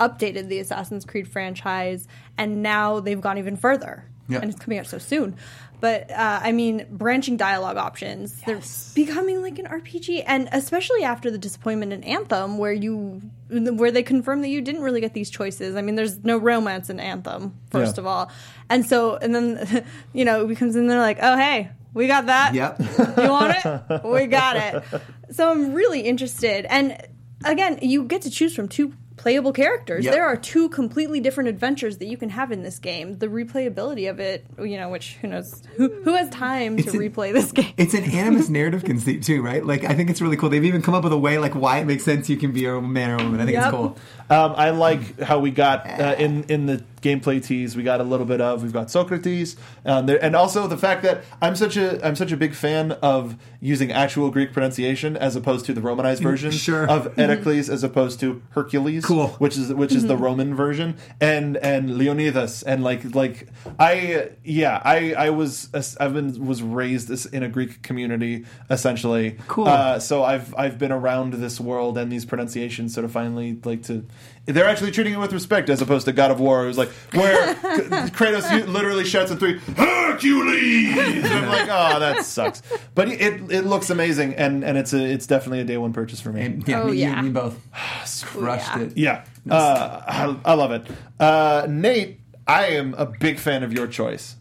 [0.00, 4.04] updated the Assassin's Creed franchise, and now they've gone even further.
[4.28, 4.38] Yeah.
[4.40, 5.36] And it's coming out so soon.
[5.82, 8.60] But uh, I mean, branching dialogue options, they're
[8.94, 13.20] becoming like an RPG, and especially after the disappointment in Anthem, where you
[13.50, 15.74] where they confirm that you didn't really get these choices.
[15.74, 18.00] I mean, there's no romance in Anthem, first Yeah.
[18.02, 18.30] of all,
[18.70, 22.26] and so and then you know it becomes and they're like, oh hey, we got
[22.26, 22.54] that.
[22.54, 22.78] Yep.
[23.18, 24.04] You want it?
[24.04, 24.84] We got it.
[25.32, 26.64] So I'm really interested.
[26.70, 26.96] And
[27.44, 28.92] again, you get to choose from two
[29.22, 30.04] playable characters.
[30.04, 30.12] Yep.
[30.14, 33.18] There are two completely different adventures that you can have in this game.
[33.18, 36.98] The replayability of it, you know, which who knows who who has time It's to
[37.00, 37.72] an- replay this game.
[37.76, 39.64] It's an animus narrative conceit too, right?
[39.64, 40.48] Like I think it's really cool.
[40.48, 42.66] They've even come up with a way like why it makes sense you can be
[42.66, 43.40] a man or a woman.
[43.40, 43.64] I think Yep.
[43.64, 43.96] it's cool.
[44.28, 47.76] Um, I like how we got uh, in in the gameplay tease.
[47.76, 51.02] We got a little bit of we've got Socrates, um, there, and also the fact
[51.02, 55.36] that I'm such a I'm such a big fan of using actual Greek pronunciation as
[55.36, 56.88] opposed to the Romanized version Sure.
[56.88, 59.28] of Heracles as opposed to Hercules, Cool.
[59.38, 63.48] which is which is the Roman version, and and Leonidas, and like like
[63.78, 65.68] I yeah I I was
[66.00, 69.66] I've been was raised in a Greek community essentially, Cool.
[69.68, 73.82] Uh, so I've I've been around this world and these pronunciations sort of finally like
[73.84, 74.04] to
[74.46, 77.54] they're actually treating it with respect as opposed to God of War who's like where
[78.10, 82.60] Kratos literally shouts in three Hercules and I'm like oh that sucks
[82.94, 86.20] but it it looks amazing and and it's a it's definitely a day one purchase
[86.20, 87.18] for me And, yeah, Oh, me, you yeah.
[87.18, 87.56] and me both.
[88.24, 88.80] Crushed yeah.
[88.80, 88.96] it.
[88.96, 90.86] yeah uh, I, I love it
[91.20, 94.36] uh, Nate I am a big fan of your choice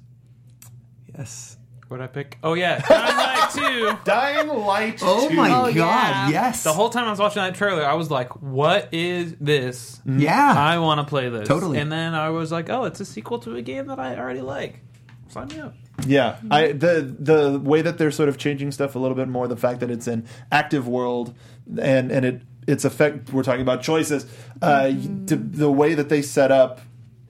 [1.18, 1.51] Yes.
[1.92, 2.38] What I pick?
[2.42, 3.98] Oh yeah, Dying Light 2.
[4.06, 5.36] Dying Light Oh 2.
[5.36, 5.76] my Oh, god!
[5.76, 6.30] yeah.
[6.30, 6.64] Yes.
[6.64, 9.98] The whole time I was watching that trailer, I was like, "What is this?
[10.08, 10.22] Mm-hmm.
[10.22, 10.54] yeah.
[10.56, 11.80] I want to play this." Totally.
[11.80, 14.40] And then I was like, "Oh, it's a sequel to a game that I already
[14.40, 14.80] like."
[15.28, 15.74] Sign me up.
[16.08, 16.54] Yeah, mm-hmm.
[16.54, 19.58] I the the way that they're sort of changing stuff a little bit more, the
[19.58, 21.36] fact that it's an active world
[21.78, 23.34] and and it its effect.
[23.34, 24.26] We're talking about choices.
[24.62, 25.26] Uh, mm-hmm.
[25.26, 26.80] the, the way that they set up.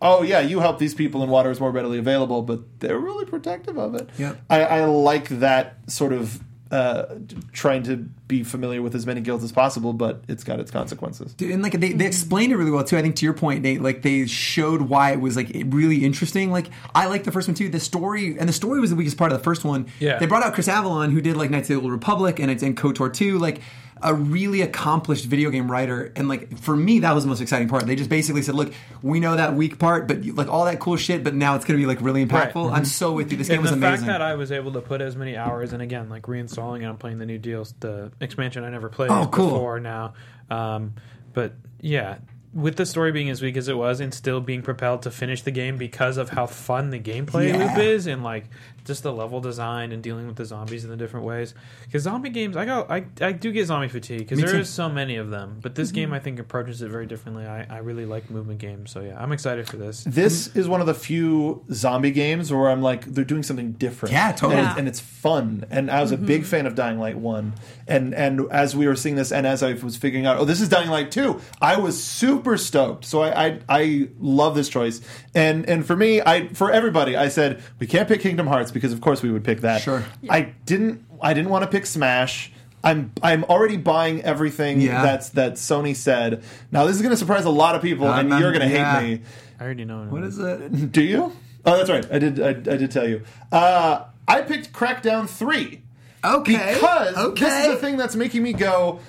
[0.02, 3.26] Oh yeah, you help these people, and water is more readily available, but they're really
[3.26, 4.10] protective of it.
[4.18, 6.42] Yeah, I, I like that sort of
[6.72, 7.16] uh,
[7.52, 11.34] trying to be familiar with as many guilds as possible, but it's got its consequences.
[11.34, 12.98] Dude, and like they, they explained it really well too.
[12.98, 16.50] I think to your point, Nate, like they showed why it was like really interesting.
[16.50, 17.68] Like I like the first one too.
[17.68, 19.88] The story and the story was the weakest part of the first one.
[20.00, 20.18] Yeah.
[20.18, 22.64] They brought out Chris Avellone, who did like Knights of the Old Republic and it's
[22.64, 23.38] in KOTOR 2.
[23.38, 23.60] Like
[24.04, 27.68] a really accomplished video game writer, and like for me, that was the most exciting
[27.68, 27.86] part.
[27.86, 30.96] They just basically said, "Look, we know that weak part, but like all that cool
[30.98, 33.38] shit, but now it's going to be like really impactful." I'm so with you.
[33.38, 34.08] This game and was the amazing.
[34.08, 36.88] fact that I was able to put as many hours, and again, like reinstalling and
[36.88, 39.52] I'm playing the new deals, the expansion I never played Oh, cool.
[39.52, 40.14] before now.
[40.50, 40.94] Um,
[41.34, 42.18] but yeah,
[42.54, 45.42] with the story being as weak as it was, and still being propelled to finish
[45.44, 47.58] the game because of how fun the gameplay Yeah.
[47.74, 48.46] loop is, and like
[48.86, 51.54] just the level design and dealing with the zombies in the different ways.
[51.86, 54.62] Because zombie games, I go, I, I do get zombie fatigue because Me there too.
[54.62, 55.60] is so many of them.
[55.62, 56.16] But this game, mm-hmm.
[56.16, 57.46] I think, approaches it very differently.
[57.46, 60.04] I, I really like movement games, so yeah, I'm excited for this.
[60.04, 64.14] This is one of the few zombie games where I'm like, they're doing something different.
[64.14, 64.60] Yeah, totally.
[64.60, 65.66] And, it's, and it's fun.
[65.70, 66.50] And I was a big mm-hmm.
[66.50, 67.54] fan of Dying Light 1.
[67.88, 70.62] And and as we were seeing this, and as I was figuring out, oh, this
[70.62, 73.06] is Dying Light 2, I was super stoked.
[73.06, 75.02] So I, I, I love this choice.
[75.34, 78.92] And and for me, I for everybody, I said, we can't pick Kingdom Hearts because,
[78.92, 79.82] of course, we would pick that.
[79.82, 80.04] Sure.
[80.30, 82.52] I didn't I didn't want to pick Smash.
[82.84, 85.04] I'm I'm already buying everything Yeah.
[85.04, 86.44] that's that Sony said.
[86.72, 88.74] Now this is going to surprise a lot of people, and I'm- you're going to
[88.74, 89.00] yeah.
[89.00, 89.22] hate me.
[89.60, 90.92] I already know what is it?
[90.92, 91.32] Do you?
[91.66, 92.06] Oh, that's right.
[92.12, 92.40] I did.
[92.42, 93.22] I, I did tell you.
[93.52, 95.84] Uh, I picked Crackdown three
[96.24, 97.46] Okay, because okay.
[97.46, 99.00] this is the thing that's making me go.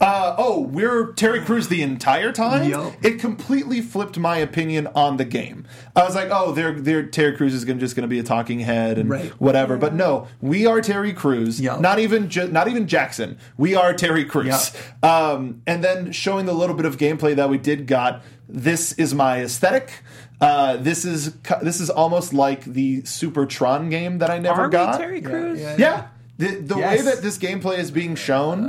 [0.00, 2.68] Uh, oh, we're Terry Crews the entire time.
[2.70, 2.92] Yup.
[3.04, 5.66] It completely flipped my opinion on the game.
[5.96, 8.22] I was like, oh, they're, they're Terry Crews is gonna, just going to be a
[8.22, 9.30] talking head and Right.
[9.40, 9.76] whatever.
[9.76, 11.60] But no, we are Terry Crews.
[11.60, 11.80] Yup.
[11.80, 13.38] Not even not even Jackson.
[13.56, 14.72] We are Terry Crews.
[15.02, 18.22] Um, and then showing the little bit of gameplay that we did got.
[18.48, 19.90] This is my aesthetic.
[20.40, 24.68] Uh, this is this is almost like the Super Tron game that I never Are
[24.68, 24.96] we got.
[24.98, 25.58] Terry Crews?
[25.60, 25.76] yeah.
[25.76, 26.06] Yeah.
[26.38, 28.66] The, the way that this gameplay is being shown,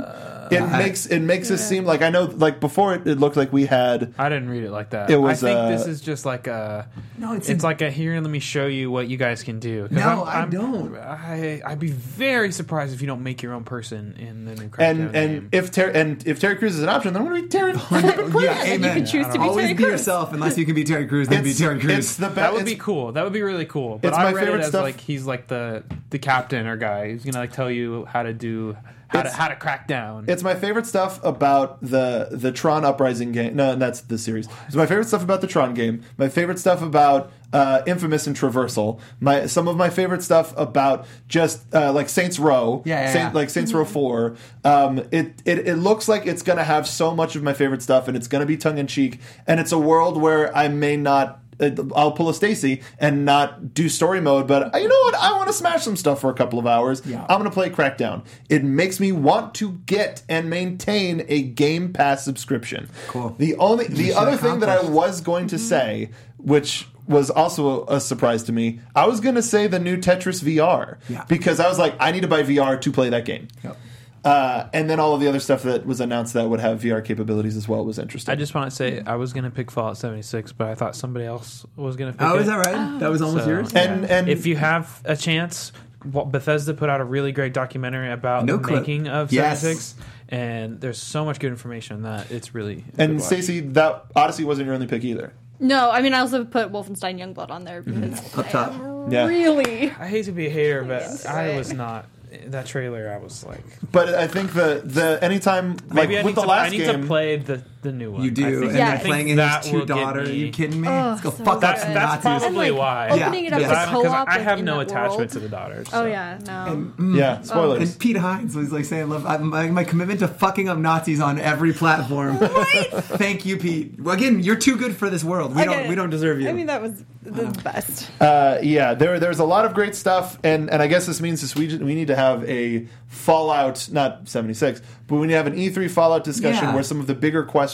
[0.50, 3.36] it I- makes it makes it seem like I know like before it, it looked
[3.36, 5.10] like we had I didn't read it like that.
[5.10, 6.88] It was, I think uh, this is just like a.
[7.18, 8.18] No, it's it's, a- like a here.
[8.20, 9.82] Let me show you what you guys can do.
[9.88, 10.96] 'Cause No, I don't.
[10.96, 14.68] I I'd be very surprised if you don't make your own person in the new
[14.68, 15.48] Crackdown and and game.
[15.52, 17.72] if Ter- and if Terry Crews is an option, then I'm going to be Terry.
[17.74, 18.44] Crews.
[18.44, 18.96] yeah, amen.
[18.96, 19.92] can choose to be Always Terry be Crews.
[19.92, 21.28] yourself, unless you can be Terry Crews.
[21.28, 21.98] Then be Terry Crews.
[21.98, 22.36] it's the best.
[22.36, 23.12] that would be cool.
[23.12, 23.98] That would be really cool.
[23.98, 24.82] But It's I my read favorite it as stuff.
[24.82, 28.32] like he's like the the captain or guy who's gonna like tell you how to
[28.32, 28.76] do
[29.10, 30.26] how to how to crack down.
[30.28, 33.56] It's my favorite stuff about the the Tron Uprising game.
[33.56, 34.48] No, and that's the series.
[34.66, 36.02] It's my favorite stuff about the Tron game.
[36.16, 39.00] My favorite stuff about uh, Infamous and Traversal.
[39.18, 42.82] My some of my favorite stuff about just uh, like Saints Row.
[42.84, 43.40] Yeah, yeah, Saint, yeah.
[43.40, 44.36] like Saints Row Four.
[44.64, 47.82] Um, it, it it looks like it's going to have so much of my favorite
[47.82, 50.68] stuff, and it's going to be tongue in cheek, and it's a world where I
[50.68, 51.38] may not.
[51.60, 55.14] Uh, I'll pull a Stacy and not do story mode, but you know what?
[55.14, 57.02] I want to smash some stuff for a couple of hours.
[57.04, 57.22] Yeah.
[57.28, 58.24] I'm going to play Crackdown.
[58.48, 62.88] It makes me want to get and maintain a Game Pass subscription.
[63.08, 63.34] Cool.
[63.38, 67.84] The only the Mission other thing that I was going to say, which was also
[67.86, 71.24] a, a surprise to me, I was going to say the new Tetris VR Yeah.
[71.28, 73.48] because I was like, I need to buy VR to play that game.
[73.64, 73.76] Yep.
[74.24, 77.02] Uh, and then all of the other stuff that was announced that would have VR
[77.04, 78.30] capabilities as well was interesting.
[78.32, 81.24] I just want to say I was gonna pick Fallout 76, but I thought somebody
[81.24, 82.42] else was gonna pick oh, it.
[82.42, 82.98] is that right?
[83.00, 83.72] that was almost So, yours.
[83.74, 84.18] And- yeah.
[84.18, 85.72] and- if you have a chance,
[86.04, 88.80] Bethesda put out a really great documentary about No the clip.
[88.80, 89.60] making of Yes.
[89.60, 89.94] 76,
[90.28, 92.30] and there's so much good information on that.
[92.30, 93.24] It's really and watch.
[93.24, 95.32] Stacey, that Odyssey wasn't your only pick either.
[95.58, 98.72] No, I mean I also put Wolfenstein Youngblood on there because Up top.
[99.10, 99.26] Yeah.
[99.26, 102.06] really I hate to be a hater, but I was not
[102.46, 103.10] that trailer.
[103.10, 106.42] I was like, But I think the the anytime like maybe I with need, the
[106.42, 108.22] to, last I need game, to play the the new one.
[108.22, 108.90] You do, I think, and Yeah.
[108.90, 110.22] then I playing that his two get daughter.
[110.22, 110.88] me- Are you kidding me?
[110.88, 112.26] Oh, Let's go so fuck up That's some that's Nazis.
[112.46, 113.08] And, probably like, why.
[113.10, 113.68] opening it up Yeah.
[113.68, 115.30] to Because co-op I have no attachment world.
[115.30, 115.86] to the daughters.
[115.92, 116.92] Oh yeah, no.
[117.14, 117.90] yeah, spoilers.
[117.90, 121.20] And Pete Hines was like saying, "Love I- my, my commitment to fucking up Nazis
[121.20, 123.94] on every platform." Thank you, Pete.
[123.98, 125.54] Well, again, you're too good for this world.
[125.54, 125.70] We Okay.
[125.72, 126.48] don't we don't deserve you.
[126.48, 128.10] I mean that was the best.
[128.20, 131.40] Uh, yeah, there there's a lot of great stuff, and, and I guess this means
[131.42, 135.48] this we we need to have a Fallout, not 76, but we need to have
[135.48, 136.74] an E3 Fallout discussion Yeah.
[136.74, 137.69] where some of the bigger questions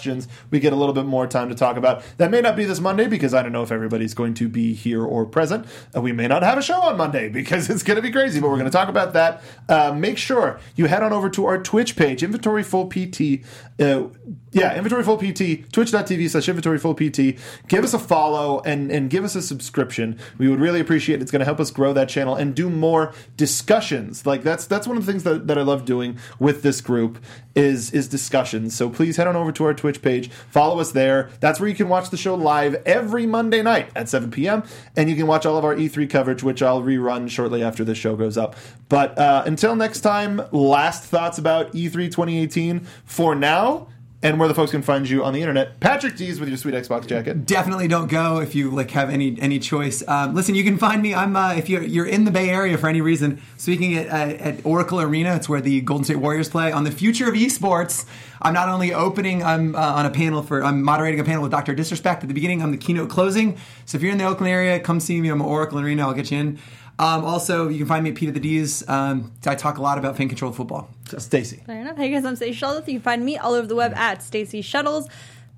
[0.50, 2.02] we get a little bit more time to talk about.
[2.18, 4.74] That may not be this Monday because I don't know if everybody's going to be
[4.74, 5.66] here or present.
[5.94, 8.40] Uh, we may not have a show on Monday because it's going to be crazy,
[8.40, 9.42] but we're going to talk about that.
[9.68, 13.44] Uh, make sure you head on over to our Twitch page, Inventory Full PT.
[13.78, 14.08] Uh,
[14.52, 17.38] yeah, Inventory Full PT, twitch.tv slash Inventory Full PT.
[17.68, 20.18] Give us a follow and, and give us a subscription.
[20.38, 21.22] We would really appreciate it.
[21.22, 24.24] It's going to help us grow that channel and do more discussions.
[24.24, 27.22] Like that's that's one of the things that, that I love doing with this group
[27.54, 28.74] is is discussions.
[28.74, 31.30] So please head on over to our Twitch page, follow us there.
[31.40, 34.62] That's where you can watch the show live every Monday night at 7 p.m.
[34.96, 37.98] And you can watch all of our E3 coverage, which I'll rerun shortly after this
[37.98, 38.56] show goes up.
[38.88, 42.86] But uh, until next time, last thoughts about E3 2018.
[43.04, 43.88] For now,
[44.22, 45.78] and where the folks can find you on the internet.
[45.78, 47.46] Patrick D's with your sweet Xbox jacket.
[47.46, 50.06] Definitely don't go if you like have any any choice.
[50.08, 51.14] Um, listen, you can find me.
[51.14, 53.42] I'm uh, if you're you're in the Bay Area for any reason.
[53.58, 56.90] Speaking at, uh, at Oracle Arena, it's where the Golden State Warriors play on the
[56.90, 58.06] future of esports.
[58.40, 59.42] I'm not only opening.
[59.42, 60.64] I'm uh, on a panel for.
[60.64, 62.62] I'm moderating a panel with Doctor Disrespect at the beginning.
[62.62, 63.58] I'm the keynote closing.
[63.84, 65.28] So if you're in the Oakland area, come see me.
[65.28, 66.06] I'm at Oracle Arena.
[66.06, 66.58] I'll get you in.
[66.98, 68.86] Um, also, you can find me at Pete of the D's.
[68.88, 70.88] Um, I talk a lot about fan controlled football.
[71.18, 71.62] Stacy.
[71.66, 71.96] Fair enough.
[71.96, 72.86] Hey guys, I'm Stacy Shuttles.
[72.86, 75.08] You can find me all over the web at Stacy Shuttles.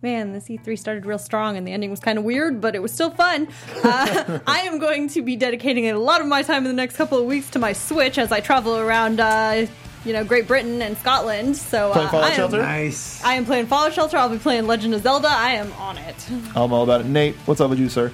[0.03, 2.83] Man, this E3 started real strong and the ending was kind of weird, but it
[2.83, 3.49] was still fun.
[3.83, 6.97] Uh, I am going to be dedicating a lot of my time in the next
[6.97, 9.67] couple of weeks to my Switch as I travel around, uh,
[10.05, 11.57] you know, Great Britain and Scotland.
[11.57, 12.63] So Playing uh, Fallout I am, Shelter?
[12.63, 13.25] Nice.
[13.25, 14.19] I am playing Fallout Shelter.
[14.19, 15.29] I'll be playing Legend of Zelda.
[15.29, 16.31] I am on it.
[16.55, 17.07] I'm all about it.
[17.07, 18.13] Nate, what's up with you, sir?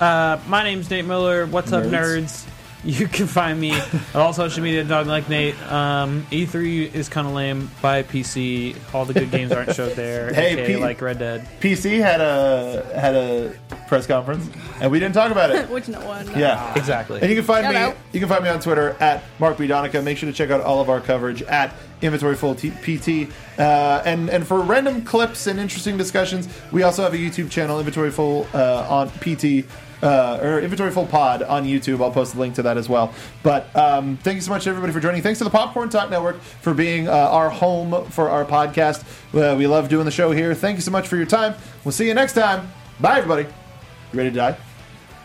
[0.00, 1.46] Uh, my name's Nate Miller.
[1.46, 2.22] What's up, Nerds.
[2.22, 2.46] nerds?
[2.84, 3.80] You can find me on
[4.14, 5.60] all social media, dog like Nate.
[5.72, 7.68] Um, E3 is kind of lame.
[7.82, 8.76] Buy a PC.
[8.94, 10.32] All the good games aren't showed there.
[10.34, 10.78] Hey, aka Pete.
[10.78, 11.48] like Red Dead.
[11.58, 14.48] PC had a had a press conference,
[14.80, 15.68] and we didn't talk about it.
[15.70, 16.28] Which no one.
[16.38, 17.20] Yeah, Exactly.
[17.20, 17.80] And you can find Shout me.
[17.80, 17.96] out.
[18.12, 20.00] You can find me on Twitter at Mark B Donica.
[20.00, 23.32] Make sure to check out all of our coverage at Inventory Full T- PT.
[23.58, 27.80] Uh, and and for random clips and interesting discussions, we also have a YouTube channel,
[27.80, 29.66] Inventory Full uh, on PT.
[30.02, 32.02] Uh, or Inventory Full Pod on YouTube.
[32.02, 33.14] I'll post a link to that as well.
[33.42, 35.22] But um, thank you so much, everybody, for joining.
[35.22, 39.04] Thanks to the Popcorn Talk Network for being uh, our home for our podcast.
[39.34, 40.54] Uh, we love doing the show here.
[40.54, 41.54] Thank you so much for your time.
[41.84, 42.70] We'll see you next time.
[43.00, 43.44] Bye, everybody.
[43.44, 44.56] You ready to die?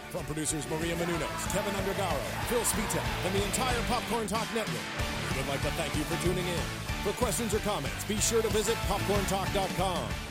[0.09, 2.19] From producers Maria Menounos, Kevin Undergaro,
[2.49, 4.75] Phil Svitek, and the entire Popcorn Talk Network,
[5.31, 6.63] we would like to thank you for tuning in.
[7.03, 10.30] For questions or comments, be sure to visit popcorntalk.com.